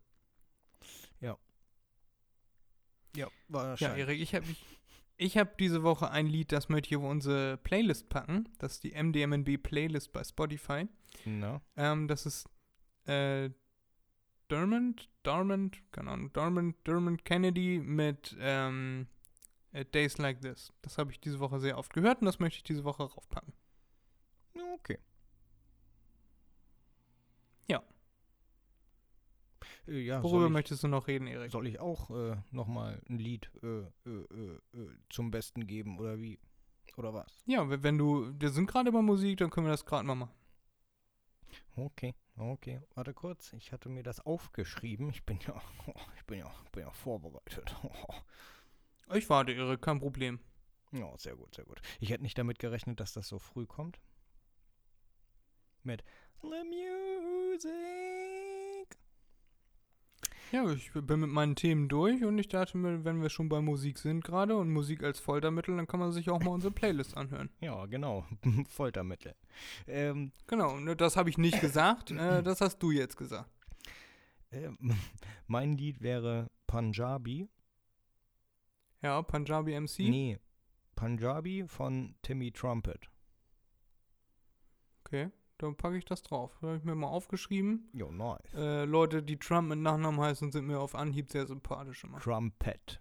[1.21, 1.37] Ja,
[3.17, 3.99] Ja, wahrscheinlich.
[3.99, 4.78] Erik, ich habe ich,
[5.19, 8.49] ich hab diese Woche ein Lied, das möchte ich auf unsere Playlist packen.
[8.59, 10.89] Das ist die MDMNB Playlist bei Spotify.
[11.25, 12.49] Na, Ähm, das ist
[13.07, 13.51] äh,
[14.49, 19.09] Dermot, Dermot, keine Ahnung, Dermot, Dermot Kennedy mit ähm,
[19.73, 20.73] äh, Days Like This.
[20.83, 23.53] Das habe ich diese Woche sehr oft gehört und das möchte ich diese Woche raufpacken.
[24.75, 24.99] okay.
[27.69, 27.83] Ja.
[29.61, 31.51] Äh, ja Worüber ich, möchtest du noch reden, Erik?
[31.51, 36.19] soll ich auch äh, nochmal ein Lied äh, äh, äh, äh, zum Besten geben oder
[36.19, 36.39] wie?
[36.97, 37.43] Oder was?
[37.47, 40.35] Ja, wenn du, wir sind gerade bei Musik, dann können wir das gerade mal machen.
[41.77, 42.81] Okay, okay.
[42.95, 43.53] Warte kurz.
[43.53, 45.11] Ich hatte mir das aufgeschrieben.
[45.11, 45.61] Ich bin ja,
[46.17, 47.75] ich bin ja, bin ja vorbereitet.
[49.15, 50.39] Ich warte, Erik, kein Problem.
[50.93, 51.81] Ja, sehr gut, sehr gut.
[51.99, 53.99] Ich hätte nicht damit gerechnet, dass das so früh kommt.
[55.83, 56.05] Mit
[56.43, 57.71] The Music.
[60.51, 63.61] Ja, ich bin mit meinen Themen durch und ich dachte mir, wenn wir schon bei
[63.61, 67.17] Musik sind gerade und Musik als Foltermittel, dann kann man sich auch mal unsere Playlist
[67.17, 67.51] anhören.
[67.61, 68.25] Ja, genau.
[68.69, 69.35] Foltermittel.
[69.87, 73.51] Ähm, Genau, ne, das habe ich nicht gesagt, äh, das hast du jetzt gesagt.
[74.51, 74.79] ähm,
[75.47, 77.49] mein Lied wäre Punjabi.
[79.03, 79.99] Ja, Punjabi MC.
[80.01, 80.39] Nee,
[80.97, 83.09] Punjabi von Timmy Trumpet.
[85.05, 86.57] Okay, dann packe ich das drauf.
[86.63, 87.89] Habe ich mir mal aufgeschrieben.
[87.93, 88.55] Jo, nice.
[88.55, 92.19] Äh, Leute, die Trump mit Nachnamen heißen, sind mir auf Anhieb sehr sympathisch immer.
[92.21, 93.01] Trumpet.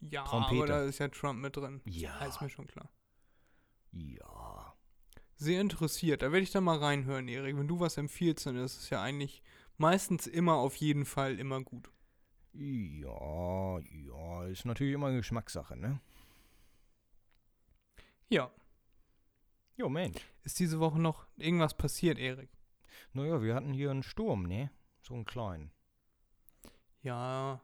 [0.00, 0.56] Ja, Trompete.
[0.56, 1.80] aber da ist ja Trump mit drin.
[1.84, 2.18] Ja.
[2.20, 2.90] Ja, ist mir schon klar.
[3.92, 4.74] Ja.
[5.36, 6.22] Sehr interessiert.
[6.22, 7.56] Da werde ich dann mal reinhören, Erik.
[7.56, 9.42] Wenn du was empfiehlst, dann ist es ja eigentlich
[9.76, 11.90] meistens immer auf jeden Fall immer gut.
[12.54, 16.00] Ja, ja, ist natürlich immer eine Geschmackssache, ne?
[18.28, 18.50] Ja.
[19.76, 20.20] Jo, Mensch.
[20.44, 22.50] Ist diese Woche noch irgendwas passiert, Erik?
[23.12, 24.70] Naja, wir hatten hier einen Sturm, ne?
[25.00, 25.70] So einen kleinen.
[27.02, 27.60] Ja,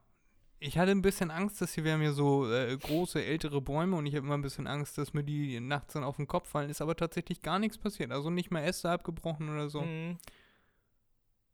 [0.61, 3.97] ich hatte ein bisschen Angst, dass hier, wir haben hier so äh, große, ältere Bäume
[3.97, 6.49] und ich habe immer ein bisschen Angst, dass mir die nachts dann auf den Kopf
[6.49, 6.71] fallen.
[6.71, 8.11] Ist aber tatsächlich gar nichts passiert.
[8.11, 9.83] Also nicht mal Äste abgebrochen oder so.
[9.83, 10.19] Mhm.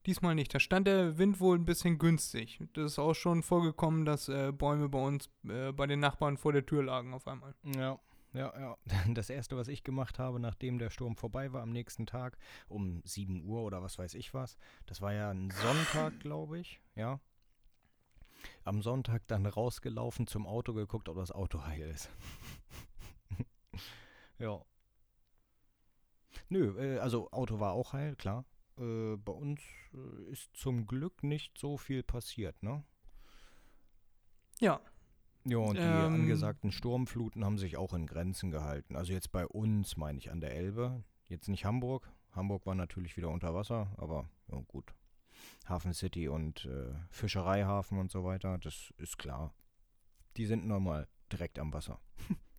[0.07, 0.55] Diesmal nicht.
[0.55, 2.61] Da stand der Wind wohl ein bisschen günstig.
[2.73, 6.53] Das ist auch schon vorgekommen, dass äh, Bäume bei uns, äh, bei den Nachbarn vor
[6.53, 7.55] der Tür lagen auf einmal.
[7.77, 7.99] Ja,
[8.35, 8.77] ja, ja.
[9.15, 12.37] Das erste, was ich gemacht habe, nachdem der Sturm vorbei war am nächsten Tag,
[12.69, 16.81] um 7 Uhr oder was weiß ich was, das war ja ein Sonntag, glaube ich,
[16.95, 17.21] ja.
[18.65, 22.11] Am Sonntag dann rausgelaufen, zum Auto geguckt, ob das Auto heil ist.
[24.39, 24.61] ja.
[26.51, 28.45] Nö, äh, also Auto war auch heil, klar.
[28.79, 29.61] Äh, bei uns
[29.95, 32.85] äh, ist zum Glück nicht so viel passiert, ne?
[34.61, 34.81] Ja,
[35.47, 36.15] Ja, und die Ähm.
[36.15, 38.97] angesagten Sturmfluten haben sich auch in Grenzen gehalten.
[38.97, 41.05] Also jetzt bei uns, meine ich, an der Elbe.
[41.29, 42.11] Jetzt nicht Hamburg.
[42.33, 44.95] Hamburg war natürlich wieder unter Wasser, aber ja, gut.
[45.69, 49.55] Hafen City und äh, Fischereihafen und so weiter, das ist klar.
[50.37, 52.01] Die sind normal direkt am Wasser.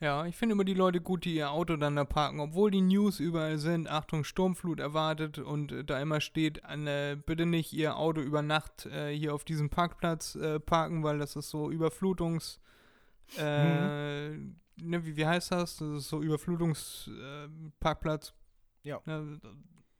[0.00, 2.82] Ja, ich finde immer die Leute gut, die ihr Auto dann da parken, obwohl die
[2.82, 7.96] News überall sind, Achtung, Sturmflut erwartet und äh, da immer steht, äh, bitte nicht ihr
[7.96, 12.60] Auto über Nacht äh, hier auf diesem Parkplatz äh, parken, weil das ist so Überflutungs...
[13.36, 15.76] Äh, ne, wie, wie heißt das?
[15.76, 17.70] Das ist so Überflutungsparkplatz.
[17.80, 18.34] Parkplatz.
[18.84, 19.00] Ja.
[19.04, 19.40] Ne,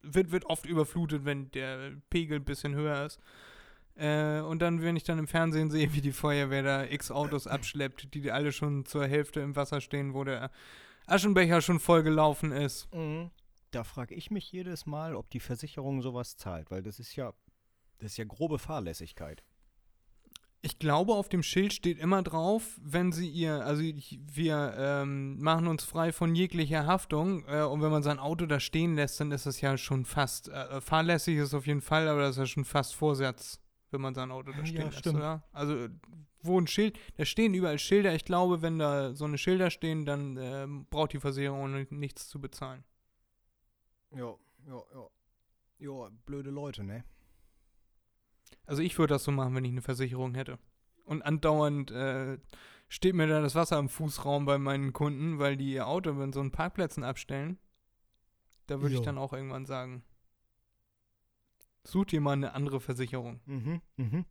[0.02, 3.20] wird, wird oft überflutet, wenn der Pegel ein bisschen höher ist.
[3.98, 7.46] Äh, und dann, wenn ich dann im Fernsehen sehe, wie die Feuerwehr da x Autos
[7.46, 10.50] abschleppt, die alle schon zur Hälfte im Wasser stehen, wo der
[11.06, 12.88] Aschenbecher schon voll gelaufen ist.
[13.72, 17.32] Da frage ich mich jedes Mal, ob die Versicherung sowas zahlt, weil das ist ja,
[17.98, 19.42] das ist ja grobe Fahrlässigkeit.
[20.60, 25.38] Ich glaube, auf dem Schild steht immer drauf, wenn sie ihr, also ich, wir ähm,
[25.38, 29.20] machen uns frei von jeglicher Haftung äh, und wenn man sein Auto da stehen lässt,
[29.20, 32.38] dann ist das ja schon fast, äh, fahrlässig ist auf jeden Fall, aber das ist
[32.38, 35.16] ja schon fast Vorsatz, wenn man sein Auto da Ja, stehen lässt, stimmt.
[35.16, 35.42] oder?
[35.52, 35.90] Also äh,
[36.42, 40.04] wo ein Schild, da stehen überall Schilder, ich glaube, wenn da so eine Schilder stehen,
[40.06, 42.84] dann ähm, braucht die Versicherung ni- nichts zu bezahlen.
[44.12, 44.34] Ja,
[44.66, 45.08] ja, ja.
[45.80, 47.04] Ja, blöde Leute, ne?
[48.66, 50.58] Also ich würde das so machen, wenn ich eine Versicherung hätte.
[51.04, 52.38] Und andauernd äh,
[52.88, 56.32] steht mir da das Wasser im Fußraum bei meinen Kunden, weil die ihr Auto in
[56.32, 57.58] so einen Parkplätzen abstellen.
[58.66, 59.06] Da würde ich Ja.
[59.06, 60.02] dann auch irgendwann sagen,
[61.90, 63.40] such dir mal eine andere Versicherung.
[63.46, 64.24] Mhm, mhm.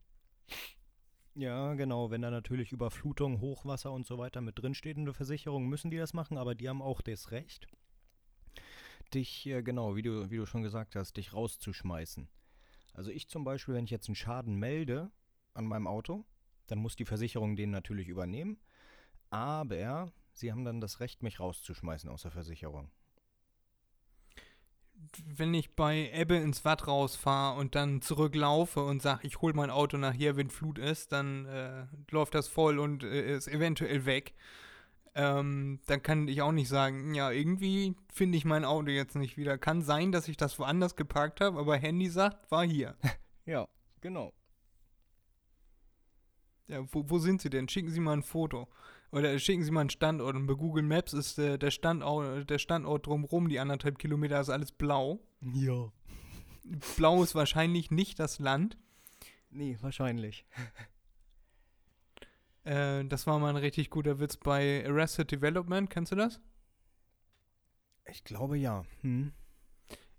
[1.35, 2.09] Ja, genau.
[2.09, 5.97] Wenn da natürlich Überflutung, Hochwasser und so weiter mit drinsteht in der Versicherung, müssen die
[5.97, 7.67] das machen, aber die haben auch das Recht,
[9.13, 12.27] dich, äh, genau, wie du, wie du schon gesagt hast, dich rauszuschmeißen.
[12.93, 15.11] Also ich zum Beispiel, wenn ich jetzt einen Schaden melde
[15.53, 16.25] an meinem Auto,
[16.65, 18.59] dann muss die Versicherung den natürlich übernehmen,
[19.29, 22.89] aber sie haben dann das Recht, mich rauszuschmeißen aus der Versicherung.
[25.25, 29.69] Wenn ich bei Ebbe ins Watt rausfahre und dann zurücklaufe und sage, ich hole mein
[29.69, 34.33] Auto nachher, wenn Flut ist, dann äh, läuft das voll und äh, ist eventuell weg.
[35.15, 39.35] Ähm, dann kann ich auch nicht sagen, ja, irgendwie finde ich mein Auto jetzt nicht
[39.35, 39.57] wieder.
[39.57, 42.95] Kann sein, dass ich das woanders geparkt habe, aber Handy sagt, war hier.
[43.45, 43.65] Ja,
[44.01, 44.33] genau.
[46.67, 47.69] Ja, wo, wo sind Sie denn?
[47.69, 48.67] Schicken Sie mal ein Foto.
[49.11, 50.35] Oder schicken Sie mal einen Standort.
[50.35, 54.49] Und bei Google Maps ist äh, der, Standort, der Standort drumherum, die anderthalb Kilometer, ist
[54.49, 55.19] alles blau.
[55.41, 55.91] Ja.
[56.97, 58.77] Blau ist wahrscheinlich nicht das Land.
[59.49, 60.45] Nee, wahrscheinlich.
[62.63, 65.89] Äh, das war mal ein richtig guter Witz bei Arrested Development.
[65.89, 66.41] Kennst du das?
[68.11, 68.83] Ich glaube ja.
[69.03, 69.31] Hm.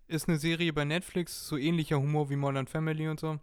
[0.06, 3.38] Ist eine Serie bei Netflix, so ähnlicher Humor wie Modern Family und so.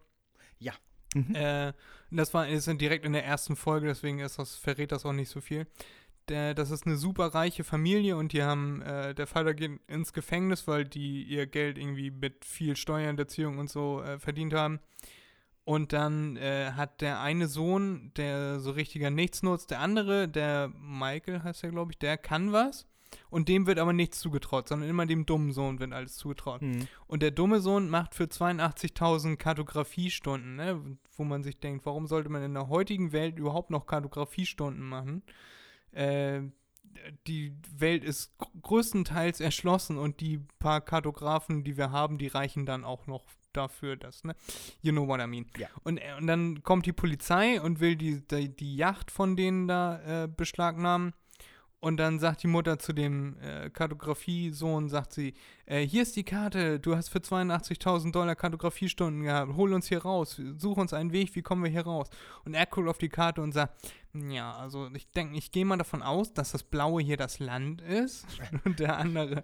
[1.16, 1.34] Mhm.
[1.34, 1.74] Äh,
[2.12, 5.30] das war ist direkt in der ersten Folge, deswegen ist das, verrät das auch nicht
[5.30, 5.66] so viel.
[6.28, 10.12] Der, das ist eine super reiche Familie und die haben, äh, der Vater geht ins
[10.12, 14.80] Gefängnis, weil die ihr Geld irgendwie mit viel Steuerhinterziehung und so äh, verdient haben.
[15.64, 21.44] Und dann äh, hat der eine Sohn, der so richtiger Nichtsnutz, der andere, der Michael
[21.44, 22.88] heißt er, glaube ich, der kann was.
[23.30, 26.62] Und dem wird aber nichts zugetraut, sondern immer dem dummen Sohn wird alles zugetraut.
[26.62, 26.88] Hm.
[27.08, 30.98] Und der dumme Sohn macht für 82.000 Kartografiestunden, ne?
[31.16, 35.24] wo man sich denkt, warum sollte man in der heutigen Welt überhaupt noch Kartografiestunden machen?
[35.92, 36.42] Äh,
[37.28, 42.66] die Welt ist gr- größtenteils erschlossen und die paar Kartografen, die wir haben, die reichen
[42.66, 44.36] dann auch noch dafür, dass, ne?
[44.82, 45.46] You know what I mean.
[45.58, 45.68] Ja.
[45.84, 49.68] Und, äh, und dann kommt die Polizei und will die, die, die Yacht von denen
[49.68, 51.14] da äh, beschlagnahmen.
[51.86, 55.36] Und dann sagt die Mutter zu dem äh, Kartografiesohn, sagt sie,
[55.68, 60.02] äh, hier ist die Karte, du hast für 82.000 Dollar Kartografiestunden gehabt, hol uns hier
[60.02, 62.10] raus, such uns einen Weg, wie kommen wir hier raus?
[62.44, 65.78] Und er guckt auf die Karte und sagt, ja, also ich denke, ich gehe mal
[65.78, 68.26] davon aus, dass das Blaue hier das Land ist
[68.66, 69.44] und der andere,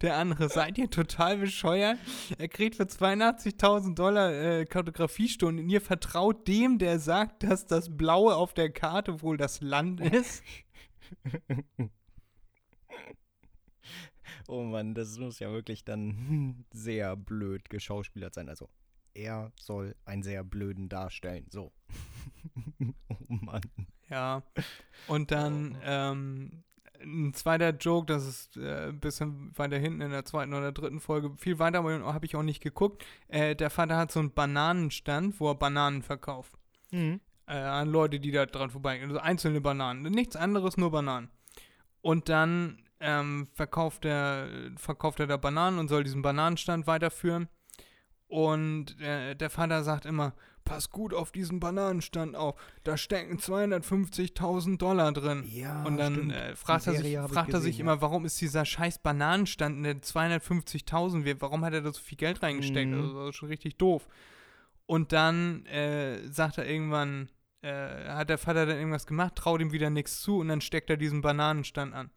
[0.00, 1.96] Der andere, seid ihr total bescheuert?
[2.36, 7.96] Er kriegt für 82.000 Dollar äh, Kartografiestunden und ihr vertraut dem, der sagt, dass das
[7.96, 10.42] Blaue auf der Karte wohl das Land ist?
[14.48, 18.48] Oh Mann, das muss ja wirklich dann sehr blöd geschauspielert sein.
[18.48, 18.68] Also,
[19.14, 21.46] er soll einen sehr blöden darstellen.
[21.50, 21.72] So.
[23.08, 23.62] oh Mann.
[24.08, 24.42] Ja.
[25.06, 26.64] Und dann ähm,
[27.02, 31.00] ein zweiter Joke, das ist äh, ein bisschen weiter hinten in der zweiten oder dritten
[31.00, 31.34] Folge.
[31.36, 33.04] Viel weiter aber habe ich auch nicht geguckt.
[33.28, 36.52] Äh, der Vater hat so einen Bananenstand, wo er Bananen verkauft.
[36.90, 37.20] Mhm.
[37.52, 39.08] Äh, an Leute, die da dran vorbeigehen.
[39.10, 40.02] Also einzelne Bananen.
[40.02, 41.28] Nichts anderes, nur Bananen.
[42.00, 47.48] Und dann ähm, verkauft, er, verkauft er da Bananen und soll diesen Bananenstand weiterführen.
[48.28, 50.32] Und äh, der Vater sagt immer,
[50.64, 52.54] pass gut auf diesen Bananenstand auf.
[52.84, 55.44] Da stecken 250.000 Dollar drin.
[55.48, 58.64] Ja, Und dann äh, fragt, er sich, fragt er sich gesehen, immer, warum ist dieser
[58.64, 61.24] scheiß Bananenstand in der 250.000?
[61.24, 62.90] Wie- Warum hat er da so viel Geld reingesteckt?
[62.90, 63.00] Mhm.
[63.00, 64.08] Also, das ist schon richtig doof.
[64.86, 67.28] Und dann äh, sagt er irgendwann,
[67.62, 70.90] äh, hat der Vater dann irgendwas gemacht, traut ihm wieder nichts zu und dann steckt
[70.90, 72.10] er diesen Bananenstand an.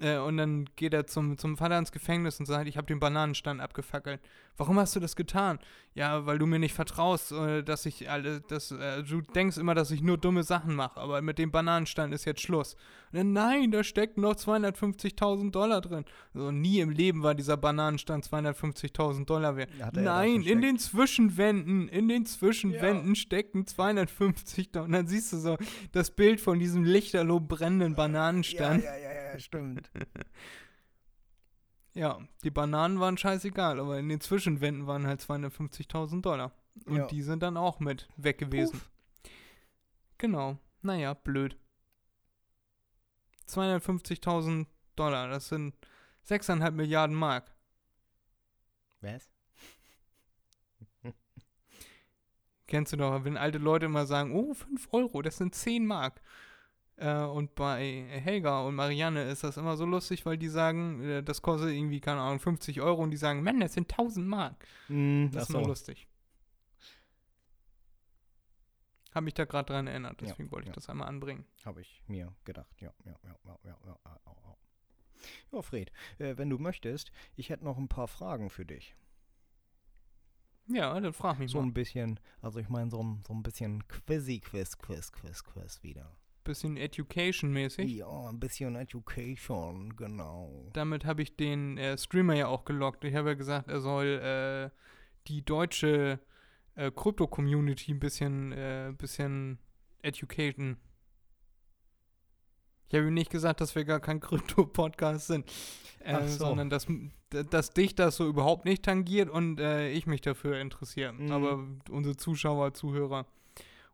[0.00, 3.00] Äh, und dann geht er zum, zum Vater ins Gefängnis und sagt, ich habe den
[3.00, 4.20] Bananenstand abgefackelt.
[4.56, 5.58] Warum hast du das getan?
[5.94, 9.74] Ja, weil du mir nicht vertraust, äh, dass ich alle, dass, äh, du denkst immer,
[9.74, 12.76] dass ich nur dumme Sachen mache, aber mit dem Bananenstand ist jetzt Schluss.
[13.12, 16.06] Dann, nein, da stecken noch 250.000 Dollar drin.
[16.32, 19.70] So, nie im Leben war dieser Bananenstand 250.000 Dollar wert.
[19.78, 24.86] Er ja Nein, in den Zwischenwänden, in den Zwischenwänden stecken 250 Dollar.
[24.86, 25.58] Und dann siehst du so
[25.92, 28.82] das Bild von diesem lichterloh brennenden Bananenstand.
[28.82, 29.90] Ja, ja, ja, ja, stimmt.
[31.94, 36.52] Ja, die Bananen waren scheißegal, aber in den Zwischenwänden waren halt 250.000 Dollar.
[36.86, 37.06] Und Ja.
[37.06, 38.80] die sind dann auch mit weg gewesen.
[40.18, 40.58] Genau.
[40.80, 41.56] Naja, blöd.
[43.46, 45.74] 250.000 Dollar, das sind
[46.26, 47.52] 6,5 Milliarden Mark.
[49.00, 49.28] Was?
[52.66, 56.22] Kennst du doch, wenn alte Leute immer sagen, oh, 5 Euro, das sind 10 Mark.
[57.02, 61.22] Äh, und bei Helga und Marianne ist das immer so lustig, weil die sagen, äh,
[61.22, 64.64] das kostet irgendwie, keine Ahnung, 50 Euro und die sagen, Mann, das sind 1000 Mark.
[64.88, 65.58] Mm, das ist so.
[65.58, 66.06] immer lustig.
[69.12, 70.74] Habe mich da gerade dran erinnert, deswegen ja, wollte ich ja.
[70.74, 71.44] das einmal anbringen.
[71.66, 74.08] Habe ich mir gedacht, ja, ja, ja, ja, ja, ja, ja.
[74.24, 74.56] ja.
[75.52, 78.96] Ja, Fred, äh, wenn du möchtest, ich hätte noch ein paar Fragen für dich.
[80.68, 81.64] Ja, dann frag mich so mal.
[81.64, 86.16] So ein bisschen, also ich meine so, so ein bisschen Quizzy-Quiz, Quiz, Quiz, Quiz wieder.
[86.44, 87.98] Bisschen Education-mäßig.
[87.98, 90.68] Ja, ein bisschen Education, genau.
[90.72, 93.04] Damit habe ich den äh, Streamer ja auch gelockt.
[93.04, 94.76] Ich habe ja gesagt, er soll äh,
[95.28, 96.18] die deutsche
[96.74, 99.58] äh, Krypto-Community ein bisschen, äh, bisschen
[100.02, 100.78] educaten.
[102.88, 105.50] Ich habe ihm nicht gesagt, dass wir gar kein Krypto-Podcast sind,
[106.00, 106.46] äh, so.
[106.46, 106.86] sondern dass,
[107.30, 111.12] dass dich das so überhaupt nicht tangiert und äh, ich mich dafür interessiere.
[111.12, 111.30] Mhm.
[111.30, 113.26] Aber unsere Zuschauer, Zuhörer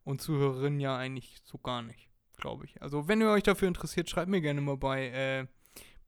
[0.04, 2.07] und Zuhörerinnen ja eigentlich so gar nicht,
[2.38, 2.80] glaube ich.
[2.80, 5.46] Also wenn ihr euch dafür interessiert, schreibt mir gerne mal bei, äh,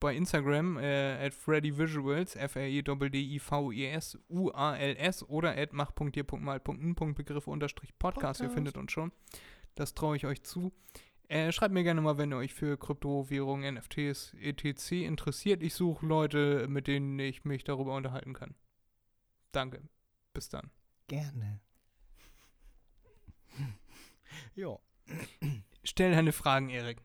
[0.01, 4.51] bei Instagram äh, at freddyvisuals, f r e d d i v i s u
[4.51, 8.41] a l s oder at mach.dir.mal.n.begriff unterstrich Podcast.
[8.41, 9.13] Ihr findet uns schon.
[9.75, 10.73] Das traue ich euch zu.
[11.29, 14.93] Äh, schreibt mir gerne mal, wenn ihr euch für Kryptowährungen, NFTs, etc.
[14.93, 15.63] interessiert.
[15.63, 18.57] Ich suche Leute, mit denen ich mich darüber unterhalten kann.
[19.53, 19.83] Danke.
[20.33, 20.71] Bis dann.
[21.07, 21.61] Gerne.
[24.55, 24.77] ja.
[25.91, 27.03] Stell deine Fragen, Erik.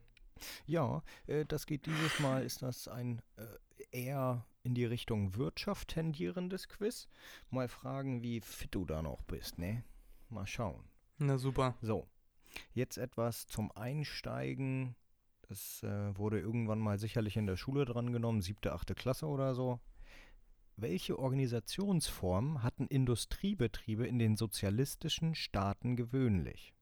[0.67, 3.45] Ja, äh, das geht dieses Mal, ist das ein äh,
[3.89, 7.07] eher in die Richtung Wirtschaft tendierendes Quiz.
[7.49, 9.83] Mal fragen, wie fit du da noch bist, ne?
[10.29, 10.83] Mal schauen.
[11.17, 11.73] Na super.
[11.81, 12.07] So,
[12.75, 14.95] jetzt etwas zum Einsteigen.
[15.49, 19.79] Das äh, wurde irgendwann mal sicherlich in der Schule drangenommen, siebte, achte Klasse oder so.
[20.75, 26.75] Welche Organisationsform hatten Industriebetriebe in den sozialistischen Staaten gewöhnlich?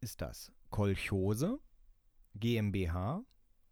[0.00, 1.58] Ist das Kolchose,
[2.34, 3.24] GmbH,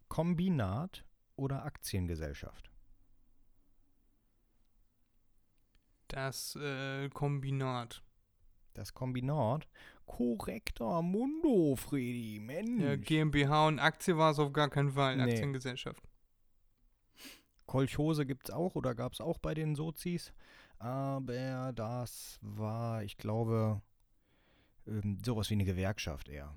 [0.08, 1.04] Kombinat
[1.36, 2.70] oder Aktiengesellschaft?
[6.08, 8.02] Das äh, Kombinat.
[8.74, 9.68] Das Kombinat?
[10.06, 12.82] Korrekter Mundo, Freddy, Mensch.
[12.82, 15.16] Ja, GmbH und Aktie war es auf gar keinen Fall.
[15.16, 15.24] Nee.
[15.24, 16.02] Aktiengesellschaft.
[17.66, 20.32] Kolchose gibt es auch oder gab es auch bei den Sozis.
[20.78, 23.82] Aber das war, ich glaube,
[24.86, 26.56] ähm, sowas wie eine Gewerkschaft eher.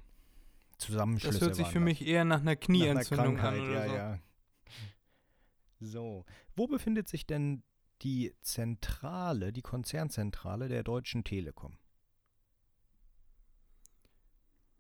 [0.82, 1.86] Zusammenschlüsse Das hört sich für das.
[1.86, 3.96] mich eher nach einer Nach einer Knieentzündung Krankheit, an oder ja, so.
[3.96, 4.20] ja.
[5.80, 6.26] So,
[6.56, 7.64] wo befindet sich denn
[8.02, 11.78] die Zentrale, die Konzernzentrale der Deutschen Telekom?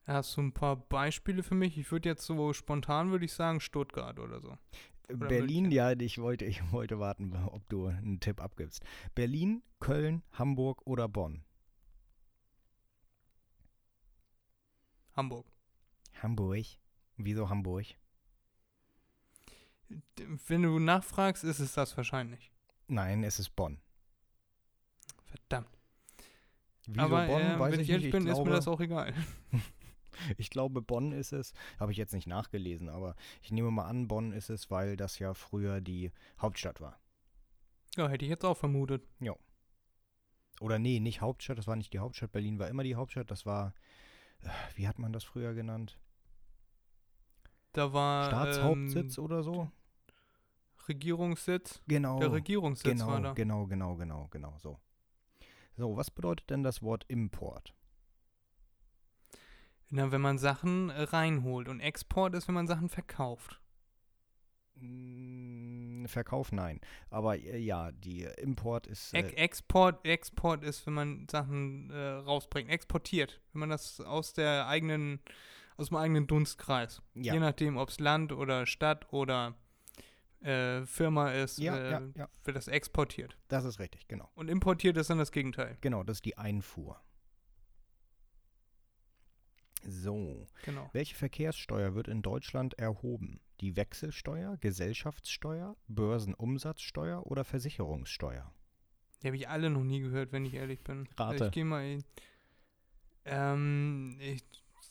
[0.06, 1.78] Hast du ein paar Beispiele für mich?
[1.78, 4.58] Ich würde jetzt so spontan, würde ich sagen, Stuttgart oder so.
[5.20, 5.72] Oder Berlin, München?
[5.72, 8.84] ja, ich wollte, ich wollte warten, ob du einen Tipp abgibst.
[9.16, 11.44] Berlin, Köln, Hamburg oder Bonn?
[15.16, 15.51] Hamburg.
[16.22, 16.66] Hamburg.
[17.18, 17.86] Wieso Hamburg?
[20.48, 22.52] Wenn du nachfragst, ist es das wahrscheinlich.
[22.88, 23.80] Nein, es ist Bonn.
[25.26, 25.78] Verdammt.
[26.86, 28.12] Wieso Aber Bonn, äh, weiß wenn ich ich ehrlich nicht.
[28.14, 29.14] bin, ich ist glaube, mir das auch egal.
[30.38, 31.54] Ich glaube, Bonn ist es.
[31.80, 35.20] Habe ich jetzt nicht nachgelesen, aber ich nehme mal an, Bonn ist es, weil das
[35.20, 37.00] ja früher die Hauptstadt war.
[37.96, 39.04] Ja, hätte ich jetzt auch vermutet.
[40.60, 42.32] Oder nee, nicht Hauptstadt, das war nicht die Hauptstadt.
[42.32, 43.32] Berlin war immer die Hauptstadt.
[43.32, 43.74] Das war,
[44.42, 46.00] äh, wie hat man das früher genannt?
[47.74, 49.72] Da war Staatshauptsitz ähm, oder so?
[50.88, 51.82] Regierungssitz.
[51.88, 52.20] Genau.
[52.20, 53.34] Der Regierungssitz genau, war da.
[53.34, 54.80] genau, genau, genau, genau, so.
[55.78, 57.74] So, was bedeutet denn das Wort Import?
[59.90, 61.68] Na, wenn man Sachen äh, reinholt.
[61.68, 63.60] Und Export ist, wenn man Sachen verkauft.
[64.76, 66.80] Mm, Verkauf, nein.
[67.10, 69.14] Aber äh, ja, die äh, Import ist.
[69.14, 72.70] Äh, Export, Export ist, wenn man Sachen äh, rausbringt.
[72.70, 73.42] Exportiert.
[73.52, 75.20] Wenn man das aus der eigenen,
[75.78, 77.02] aus dem eigenen Dunstkreis.
[77.16, 79.56] ja, Je nachdem, ob es Land oder Stadt oder
[80.42, 83.38] äh, Firma ist, ja, äh, ja, wird das exportiert.
[83.48, 84.30] das ist richtig, genau.
[84.36, 85.78] Und importiert ist dann das Gegenteil.
[85.82, 87.00] Genau, das ist die Einfuhr.
[89.84, 90.90] So, Genau.
[90.94, 93.42] welche Verkehrssteuer wird in Deutschland erhoben?
[93.62, 98.54] Die Wechselsteuer, Gesellschaftssteuer, Börsenumsatzsteuer oder Versicherungssteuer?
[99.22, 101.08] Die habe ich alle noch nie gehört, wenn ich ehrlich bin.
[101.18, 101.46] Rate.
[101.46, 102.00] Ich gehe mal
[103.26, 104.44] ähm, ich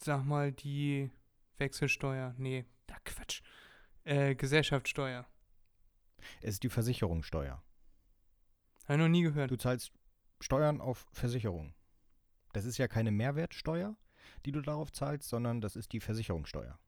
[0.04, 1.10] sag mal die
[1.58, 2.34] Wechselsteuer.
[2.38, 3.42] Nee, da Quatsch.
[4.04, 5.26] Äh, Gesellschaftssteuer.
[6.42, 7.62] Es ist die Versicherungssteuer.
[8.84, 9.50] Habe ich noch nie gehört.
[9.50, 9.92] Du zahlst
[10.40, 11.74] Steuern auf Versicherung.
[12.52, 13.96] Das ist ja keine Mehrwertsteuer,
[14.44, 16.78] die du darauf zahlst, sondern das ist die Versicherungssteuer.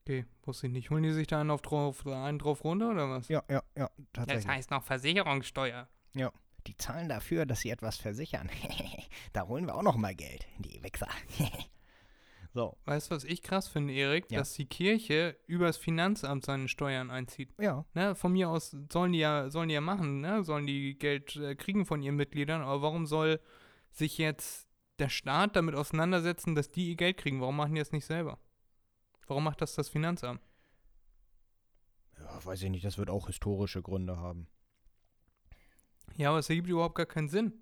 [0.00, 0.90] Okay, wusste ich nicht.
[0.90, 3.28] Holen die sich da einen, auf drauf, einen drauf runter oder was?
[3.28, 4.44] Ja, ja, ja, tatsächlich.
[4.44, 5.88] Das heißt noch Versicherungssteuer.
[6.66, 8.48] Die zahlen dafür, dass sie etwas versichern.
[9.32, 11.08] da holen wir auch noch mal Geld, die Wichser.
[12.54, 14.30] so, Weißt du, was ich krass finde, Erik?
[14.30, 14.38] Ja.
[14.38, 17.52] Dass die Kirche übers Finanzamt seine Steuern einzieht.
[17.58, 20.44] ja, Ne, von mir aus sollen die ja, sollen die ja machen, ne?
[20.44, 23.40] Sollen die Geld äh, kriegen von ihren Mitgliedern, aber warum soll
[23.90, 27.40] sich jetzt der Staat damit auseinandersetzen, dass die ihr Geld kriegen?
[27.40, 28.38] Warum machen die das nicht selber?
[29.26, 30.40] Warum macht das das Finanzamt?
[32.22, 34.48] ja, weiß ich nicht, das wird auch historische Gründe haben.
[36.16, 37.52] Ja, aber es ergibt überhaupt gar keinen Sinn.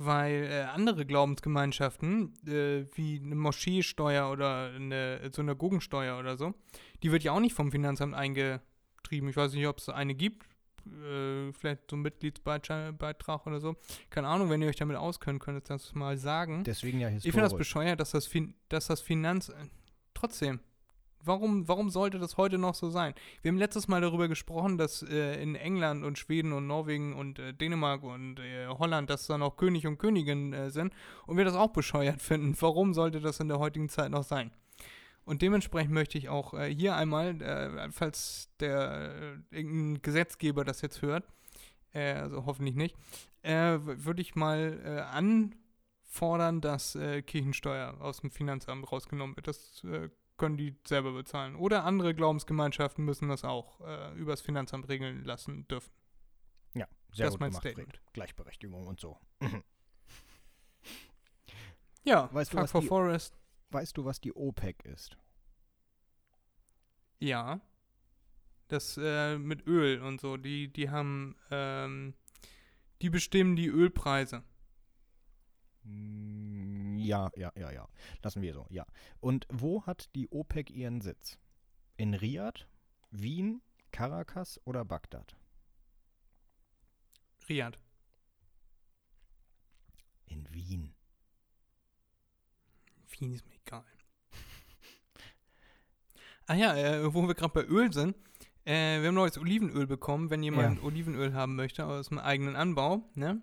[0.00, 6.54] Weil äh, andere Glaubensgemeinschaften, äh, wie eine Moscheesteuer oder eine Synagogensteuer oder so,
[7.02, 9.28] die wird ja auch nicht vom Finanzamt eingetrieben.
[9.28, 10.46] Ich weiß nicht, ob es eine gibt.
[10.86, 13.74] Äh, vielleicht so ein Mitgliedsbeitrag oder so.
[14.08, 16.62] Keine Ahnung, wenn ihr euch damit auskennt, könnt ihr das mal sagen.
[16.62, 17.30] Deswegen ja historisch.
[17.30, 19.52] Ich finde das bescheuert, dass das, fin dass das Finanz...
[20.14, 20.60] Trotzdem.
[21.24, 23.14] Warum, warum sollte das heute noch so sein?
[23.42, 27.38] Wir haben letztes Mal darüber gesprochen, dass äh, in England und Schweden und Norwegen und
[27.38, 30.92] äh, Dänemark und äh, Holland, dass da noch König und Königin äh, sind
[31.26, 32.56] und wir das auch bescheuert finden.
[32.60, 34.52] Warum sollte das in der heutigen Zeit noch sein?
[35.24, 41.02] Und dementsprechend möchte ich auch äh, hier einmal, äh, falls der irgendein Gesetzgeber das jetzt
[41.02, 41.24] hört,
[41.94, 42.94] also hoffentlich nicht,
[43.42, 46.96] würde ich mal anfordern, dass
[47.26, 49.48] Kirchensteuer aus dem Finanzamt rausgenommen wird.
[49.48, 49.82] Das
[50.38, 51.56] können die selber bezahlen.
[51.56, 55.92] Oder andere Glaubensgemeinschaften müssen das auch äh, übers Finanzamt regeln lassen dürfen.
[56.74, 57.96] Ja, sehr das ist gut mein gemacht, Statement.
[57.96, 58.12] Fred.
[58.14, 59.18] Gleichberechtigung und so.
[62.04, 63.34] Ja, Weißt du, Fuck was for die- Forest.
[63.70, 65.18] Weißt du, was die OPEC ist?
[67.20, 67.60] Ja.
[68.68, 72.14] Das äh, mit Öl und so, die, die haben, ähm,
[73.02, 74.42] die bestimmen die Ölpreise.
[75.84, 76.67] Mm,
[77.08, 77.88] Ja, ja, ja, ja.
[78.22, 78.84] Lassen wir so, ja.
[79.20, 81.38] Und wo hat die OPEC ihren Sitz?
[81.96, 82.68] In Riad,
[83.10, 85.34] Wien, Caracas oder Bagdad?
[87.48, 87.78] Riyadh.
[90.26, 90.94] In Wien.
[93.06, 93.84] Wien ist mir egal.
[96.50, 98.16] Ah ja, äh, wo wir gerade bei Öl sind.
[98.64, 100.30] Äh, wir haben neues Olivenöl bekommen.
[100.30, 103.42] Wenn jemand Olivenöl haben möchte aus dem eigenen Anbau, ne?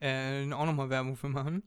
[0.00, 1.62] Äh, auch nochmal Werbung für machen.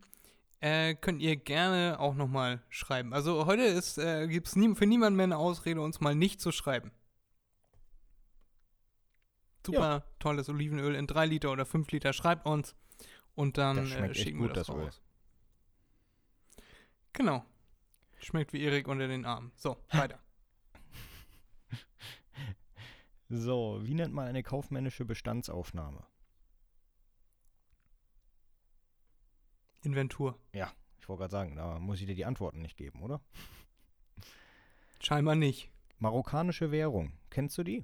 [0.61, 3.13] Äh, könnt ihr gerne auch nochmal schreiben.
[3.13, 6.39] Also heute ist, äh, gibt es nie, für niemanden mehr eine Ausrede, uns mal nicht
[6.39, 6.91] zu schreiben.
[9.65, 12.13] Super tolles Olivenöl in 3 Liter oder 5 Liter.
[12.13, 12.75] Schreibt uns
[13.33, 14.83] und dann Das schmeckt äh, schicken gut, wir das, das Öl.
[14.83, 15.01] raus.
[17.13, 17.43] Genau.
[18.19, 19.51] Schmeckt wie Erik unter den Armen.
[19.55, 20.19] So, weiter.
[23.29, 26.05] So, wie nennt man eine kaufmännische Bestandsaufnahme?
[29.83, 30.37] Inventur.
[30.53, 33.21] Ich wollte gerade sagen, da muss ich dir die Antworten nicht geben, oder?
[35.01, 35.69] Scheinbar nicht.
[35.99, 37.13] Marokkanische Währung.
[37.29, 37.83] Kennst du die?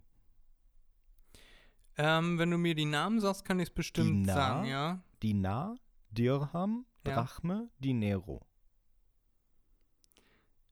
[1.98, 4.36] Ähm, wenn du mir die Namen sagst, kann ich es bestimmt Dinar?
[4.36, 5.02] sagen, ja.
[5.24, 5.76] Dinar,
[6.12, 7.16] Dirham, Ja.
[7.16, 8.46] Drachme, Dinero.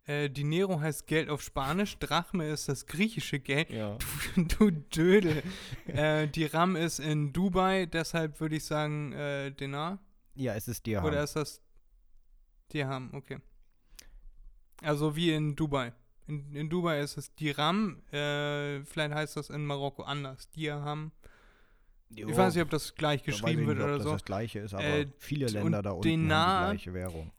[0.08, 3.72] Äh, Dinero heißt Geld auf Spanisch, Drachme ist das griechische Geld.
[3.72, 3.98] Ja.
[4.36, 5.42] Du Dödel.
[5.88, 9.98] äh, die RAM ist in Dubai, deshalb würde ich sagen äh, Dinar.
[10.36, 11.06] Ja, es ist Dirham.
[11.06, 11.62] Oder ist das
[12.74, 13.40] Dirham, okay.
[14.82, 15.94] Also wie in Dubai.
[16.28, 20.50] In, in Dubai ist es Dirham, äh, vielleicht heißt das in Marokko anders.
[20.50, 21.12] Dirham.
[22.10, 24.12] Ich weiß nicht, ob das gleich Da geschrieben wird nicht, ob oder das so.
[24.14, 27.32] das gleiche ist, aber Äh, viele Länder da unten Dinar- haben die gleiche Währung.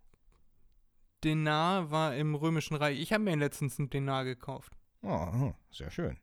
[1.25, 2.99] Dinar war im Römischen Reich.
[3.01, 4.73] Ich habe mir letztens einen Dinar gekauft.
[5.03, 6.19] Oh, sehr schön.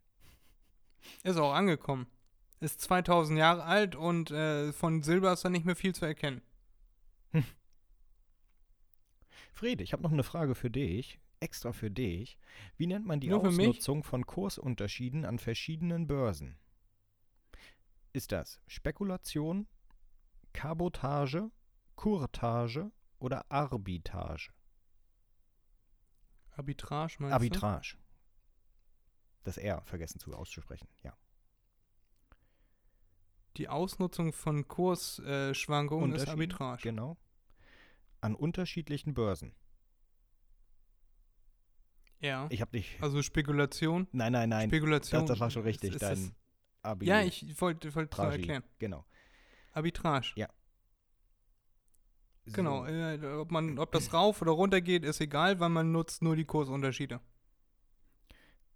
[1.24, 2.08] Ist auch angekommen.
[2.60, 6.42] Ist 2000 Jahre alt und äh, von Silber ist da nicht mehr viel zu erkennen.
[9.54, 12.38] Fred, ich habe noch eine Frage für dich, extra für dich.
[12.76, 13.46] Wie nennt man die Nur?
[13.46, 16.58] Ausnutzung von Kursunterschieden an verschiedenen Börsen?
[18.14, 19.68] Ist das Spekulation,
[20.54, 21.52] Kabotage,
[21.96, 24.52] Kurtage oder Arbitrage?
[26.52, 27.98] Arbitrage meinst Arbitrage.
[29.44, 31.12] Das R vergessen zu auszusprechen, ja.
[31.12, 31.18] du?
[33.58, 36.82] Die Ausnutzung von Kursschwankungen ist Unterschieden, Arbitrage.
[36.84, 37.18] Genau.
[38.24, 39.54] An unterschiedlichen Börsen.
[42.20, 42.48] Ja.
[42.50, 42.98] Ich habe dich.
[43.02, 44.08] Also Spekulation.
[44.12, 44.70] Nein, nein, nein.
[44.70, 45.22] Spekulation.
[45.22, 45.90] Das, das war schon richtig.
[45.90, 46.34] ist- ist Dein das-
[46.84, 47.06] Abi.
[47.06, 48.38] ja, ich wollte nur Tragi.
[48.38, 48.64] erklären.
[48.80, 49.06] Genau.
[49.74, 50.34] Arbitrage.
[52.46, 52.86] Genau.
[52.86, 52.92] So.
[52.92, 56.36] Äh, ob, man, ob das rauf oder runter geht, ist egal, weil man nutzt nur
[56.36, 57.22] die Kursunterschiede.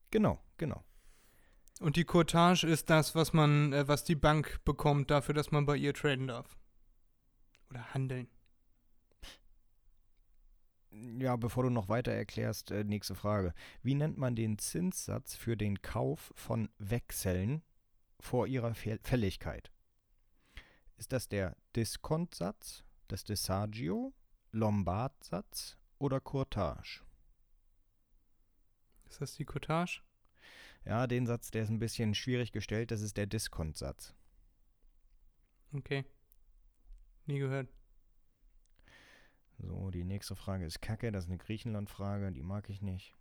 [0.10, 0.84] Genau, genau.
[1.82, 5.66] Und die Courtage ist das, was man, äh, was die Bank bekommt dafür, dass man
[5.66, 6.58] bei ihr traden darf.
[7.70, 8.30] Oder handeln.
[11.20, 13.54] Ja, bevor du noch weiter erklärst, äh, nächste Frage.
[13.84, 17.62] Wie nennt man den Zinssatz für den Kauf von Wechseln
[18.20, 19.72] vor ihrer Fäll- Fälligkeit?
[20.98, 24.14] Ist das der Diskontsatz, das Desagio,
[24.52, 27.04] Lombardsatz oder Courtage?
[29.06, 30.02] Ist das die Courtage?
[30.86, 34.16] Ja, den Satz, der ist ein bisschen schwierig gestellt, das ist der Diskontsatz.
[35.74, 36.06] Okay.
[37.26, 37.68] Nie gehört.
[39.60, 43.16] So, die nächste Frage ist Kacke, das ist eine Griechenland-Frage, die mag ich nicht.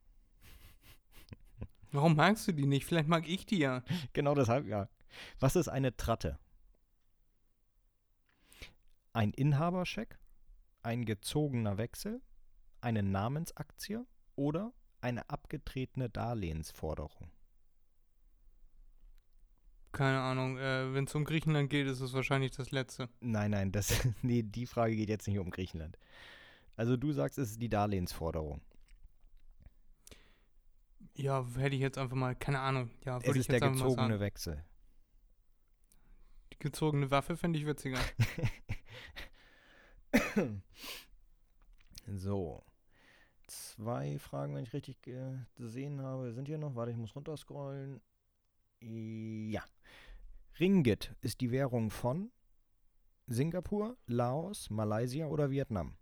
[1.92, 2.84] Warum magst du die nicht?
[2.84, 3.82] Vielleicht mag ich die ja.
[4.12, 4.88] Genau deshalb, ja.
[5.40, 6.38] Was ist eine Tratte?
[9.12, 10.18] Ein Inhaberscheck,
[10.82, 12.20] ein gezogener Wechsel,
[12.82, 17.30] eine Namensaktie oder eine abgetretene Darlehensforderung?
[19.96, 20.58] Keine Ahnung.
[20.58, 23.08] Äh, Wenn es um Griechenland geht, ist es wahrscheinlich das letzte.
[23.20, 23.88] Nein, nein, das,
[24.22, 25.98] nee, die Frage geht jetzt nicht um Griechenland.
[26.76, 28.60] Also du sagst, es ist die Darlehensforderung.
[31.14, 32.90] Ja, hätte ich jetzt einfach mal, keine Ahnung.
[33.06, 34.20] Ja, Es ist der gezogene.
[34.20, 34.62] Wechsel.
[36.52, 37.98] Die gezogene Waffe fände ich witziger.
[42.06, 42.62] so.
[43.46, 45.00] Zwei Fragen, wenn ich richtig
[45.54, 46.74] gesehen habe, sind hier noch.
[46.74, 48.02] Warte, ich muss runterscrollen.
[48.88, 49.64] Ja.
[50.60, 52.30] Ringgit ist die Währung von
[53.26, 55.96] Singapur, Laos, Malaysia oder Vietnam?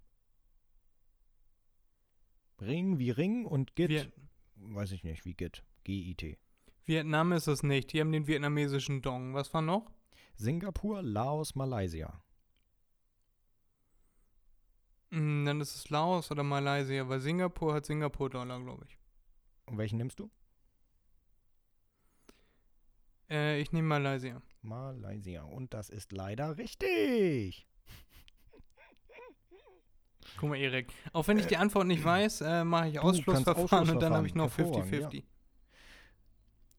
[2.61, 4.13] Ring wie Ring und Git, Viet
[4.57, 5.65] weiß ich nicht, wie Git.
[5.85, 6.39] G-I-T.
[6.85, 7.93] Vietnam ist es nicht.
[7.93, 9.35] Die haben den vietnamesischen Dong.
[9.35, 9.91] Was war noch?
[10.37, 12.23] Singapur, Laos, Malaysia.
[15.11, 18.99] Hm, dann ist es Laos oder Malaysia, weil Singapur hat Singapur-Dollar, glaube ich.
[19.67, 20.31] Und welchen nimmst du?
[23.31, 24.41] Äh, ich nehme Malaysia.
[24.63, 25.43] Malaysia.
[25.43, 27.67] Und das ist leider richtig.
[30.37, 30.93] Guck mal, Erik.
[31.13, 34.35] Auch wenn ich die Antwort nicht weiß, äh, mache ich Ausschlussverfahren und dann habe ich
[34.35, 35.11] noch Ausschlussverfahren.
[35.11, 35.23] 50-50.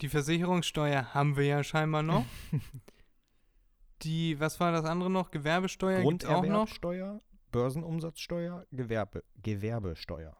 [0.00, 2.24] Die Versicherungssteuer haben wir ja scheinbar noch.
[4.02, 5.30] Die, was war das andere noch?
[5.30, 6.40] Gewerbesteuer gibt's auch noch.
[6.42, 7.20] Grunderwerbsteuer,
[7.52, 10.36] Börsenumsatzsteuer, Gewerbe, Gewerbesteuer.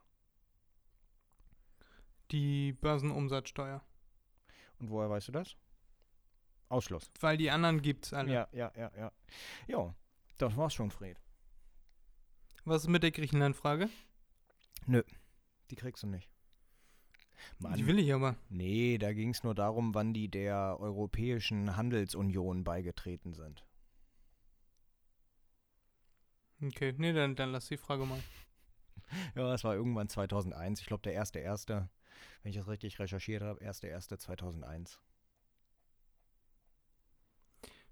[2.31, 3.83] Die Börsenumsatzsteuer.
[4.79, 5.57] Und woher weißt du das?
[6.69, 7.11] Ausschluss.
[7.21, 8.33] Weil die anderen gibt's alle.
[8.33, 9.13] Ja, ja, ja, ja.
[9.67, 9.95] Ja,
[10.39, 11.21] das war's schon, Fred.
[12.65, 13.91] Was ist mit der Griechenland-Frage?
[15.71, 16.29] Die kriegst du nicht.
[17.59, 17.75] Mann.
[17.75, 18.37] Die will ich aber.
[18.49, 23.65] Nee, da ging es nur darum, wann die der Europäischen Handelsunion beigetreten sind.
[26.63, 28.23] Okay, nee, dann, dann lass die Frage mal.
[29.35, 30.83] Ja, es war irgendwann 2001.
[30.83, 31.91] Ich glaube, der erste, erste,
[32.43, 35.01] wenn ich das richtig recherchiert habe, erste, erste 2001.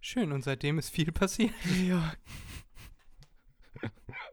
[0.00, 1.52] Schön, und seitdem ist viel passiert.
[1.84, 2.14] Ja.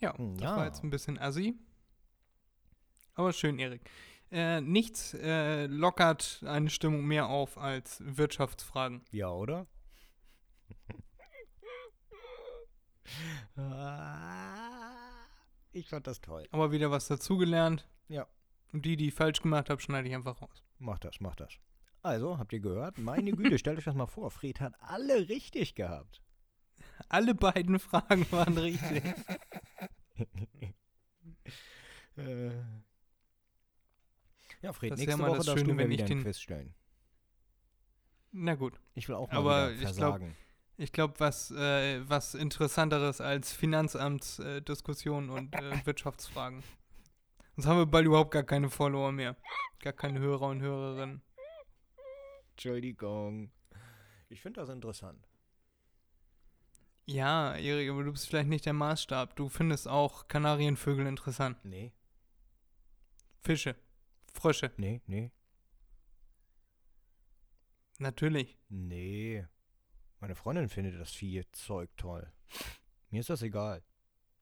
[0.00, 0.56] Ja, Hm, das ja.
[0.56, 1.54] war jetzt ein bisschen assi.
[3.14, 3.82] Aber schön, Erik.
[4.30, 9.04] Äh, nichts äh, lockert eine Stimmung mehr auf als Wirtschaftsfragen.
[9.10, 9.66] Ja, oder?
[15.72, 16.46] Ich fand das toll.
[16.50, 17.88] Aber wieder was dazugelernt.
[18.08, 18.26] Ja.
[18.72, 20.64] Und die, die ich falsch gemacht habe, schneide ich einfach raus.
[20.78, 21.52] Mach das, mach das.
[22.02, 22.98] Also, habt ihr gehört?
[22.98, 24.30] Meine Güte, stellt euch das mal vor.
[24.30, 26.22] Fred hat alle richtig gehabt.
[27.08, 29.02] Alle beiden Fragen waren richtig.
[32.16, 32.50] Äh.
[34.62, 36.74] Ja, Fred, Das nächste Woche das darfst Schöne, du wenn ich den- Quiz stellen.
[38.32, 38.78] Na gut.
[38.94, 40.36] Ich will auch mal Aber glaub- versagen.
[40.76, 46.62] Ich glaube, was, äh, was interessanteres als Finanzamtsdiskussionen und äh, Wirtschaftsfragen.
[47.56, 49.36] Sonst haben wir bald überhaupt gar keine Follower mehr.
[49.80, 51.22] Gar keine Hörer und Hörerinnen.
[52.52, 53.50] Entschuldigung.
[54.28, 55.26] Ich finde das interessant.
[57.10, 59.34] Ja, Erik, aber du bist vielleicht nicht der Maßstab.
[59.34, 61.64] Du findest auch Kanarienvögel interessant.
[61.64, 61.92] Nee,
[63.42, 63.74] Fische.
[64.32, 64.70] Frösche.
[64.76, 65.32] nee, nee,
[67.98, 68.56] Natürlich.
[68.68, 69.44] nee.
[70.20, 72.32] Meine Freundin findet das Viehzeug toll.
[73.10, 73.82] Mir ist das egal.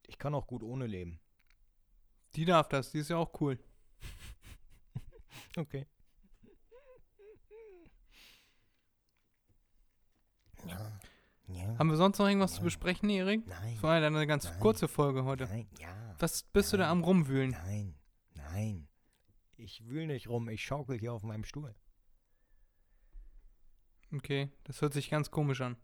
[0.07, 1.21] Ich kann auch gut ohne leben.
[2.37, 2.91] Die darf das.
[2.91, 3.59] Die ist ja auch cool.
[5.57, 5.87] Okay.
[10.67, 10.98] Ja.
[11.49, 11.79] Ja.
[11.79, 12.65] Haben wir sonst noch irgendwas zu Ja.
[12.65, 13.47] besprechen, Erik?
[13.47, 13.75] Nein.
[13.75, 14.61] Das war ja eine ganz Nein.
[14.61, 15.45] kurze Folge heute.
[15.45, 15.67] Nein.
[15.79, 16.15] Ja.
[16.19, 17.51] Was bist du da am Rumwühlen?
[17.51, 17.95] Nein.
[18.35, 18.89] Nein.
[19.57, 20.49] Ich wühl nicht rum.
[20.49, 21.75] Ich schaukel hier auf meinem Stuhl.
[24.15, 25.77] Okay, das hört sich ganz komisch an.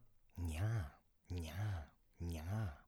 [0.47, 0.91] Ja.
[1.31, 1.89] Ja.
[2.21, 2.79] Ja.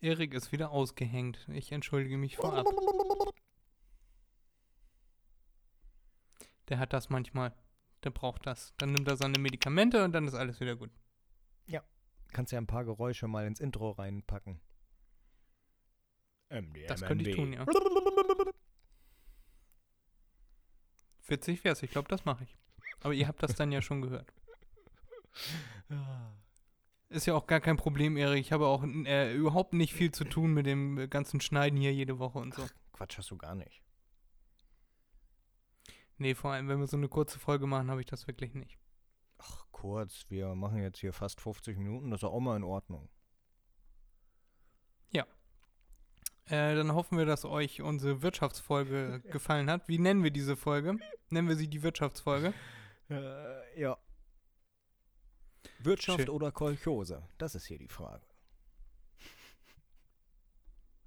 [0.00, 1.46] Erik ist wieder ausgehängt.
[1.52, 2.66] Ich entschuldige mich vorab.
[6.68, 7.52] Der hat das manchmal.
[8.04, 8.74] Der braucht das.
[8.78, 10.90] Dann nimmt er seine Medikamente und dann ist alles wieder gut.
[12.32, 14.60] Kannst ja ein paar Geräusche mal ins Intro reinpacken.
[16.88, 17.66] Das könnte ich tun, ja.
[21.26, 21.82] Witzig wär's.
[21.82, 22.56] Ich glaube, das mache ich.
[23.02, 24.32] Aber ihr habt das dann ja schon gehört.
[27.08, 28.40] Ist ja auch gar kein Problem, Erik.
[28.40, 32.18] Ich habe auch äh, überhaupt nicht viel zu tun mit dem ganzen Schneiden hier jede
[32.18, 32.66] Woche und so.
[32.92, 33.82] Quatsch hast du gar nicht.
[36.20, 38.78] Nee, vor allem, wenn wir so eine kurze Folge machen, habe ich das wirklich nicht.
[39.38, 40.26] Ach, kurz.
[40.28, 42.10] Wir machen jetzt hier fast 50 Minuten.
[42.10, 43.08] Das ist auch mal in Ordnung.
[46.50, 49.86] Äh, dann hoffen wir, dass euch unsere Wirtschaftsfolge gefallen hat.
[49.86, 50.98] Wie nennen wir diese Folge?
[51.28, 52.52] Nennen wir sie die Wirtschaftsfolge?
[53.08, 53.96] Äh, ja.
[55.78, 56.28] Wirtschaft Schön.
[56.28, 57.22] oder Kolchose?
[57.38, 58.24] Das ist hier die Frage.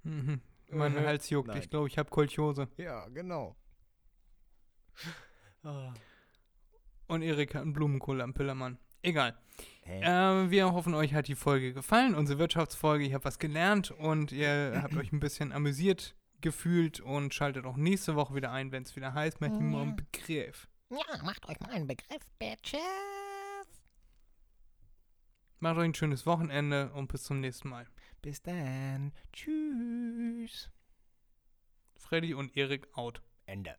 [0.02, 0.40] Mhm.
[0.70, 1.00] Mein Mhm.
[1.00, 1.48] Hals juckt.
[1.48, 1.58] Nein.
[1.58, 2.68] Ich glaube, ich habe Kolchose.
[2.78, 3.54] Ja, genau.
[5.62, 5.94] Ah.
[7.06, 8.78] Und Erik hat einen Blumenkohl am Pillermann.
[9.02, 9.36] Egal.
[9.86, 12.14] Ähm, wir hoffen, euch hat die Folge gefallen.
[12.14, 13.04] Unsere Wirtschaftsfolge.
[13.04, 16.14] Ihr habt was gelernt und ihr habt euch ein bisschen amüsiert
[16.44, 19.80] gefühlt und schaltet auch nächste Woche wieder ein, wenn es wieder heißt, macht ihr mal
[19.80, 20.68] einen Begriff.
[20.90, 22.80] Ja, macht euch mal einen Begriff, Bitches.
[25.58, 27.86] Macht euch ein schönes Wochenende und bis zum nächsten Mal.
[28.20, 29.12] Bis dann.
[29.32, 30.70] Tschüss.
[31.96, 33.22] Freddy und Erik out.
[33.46, 33.74] Ende.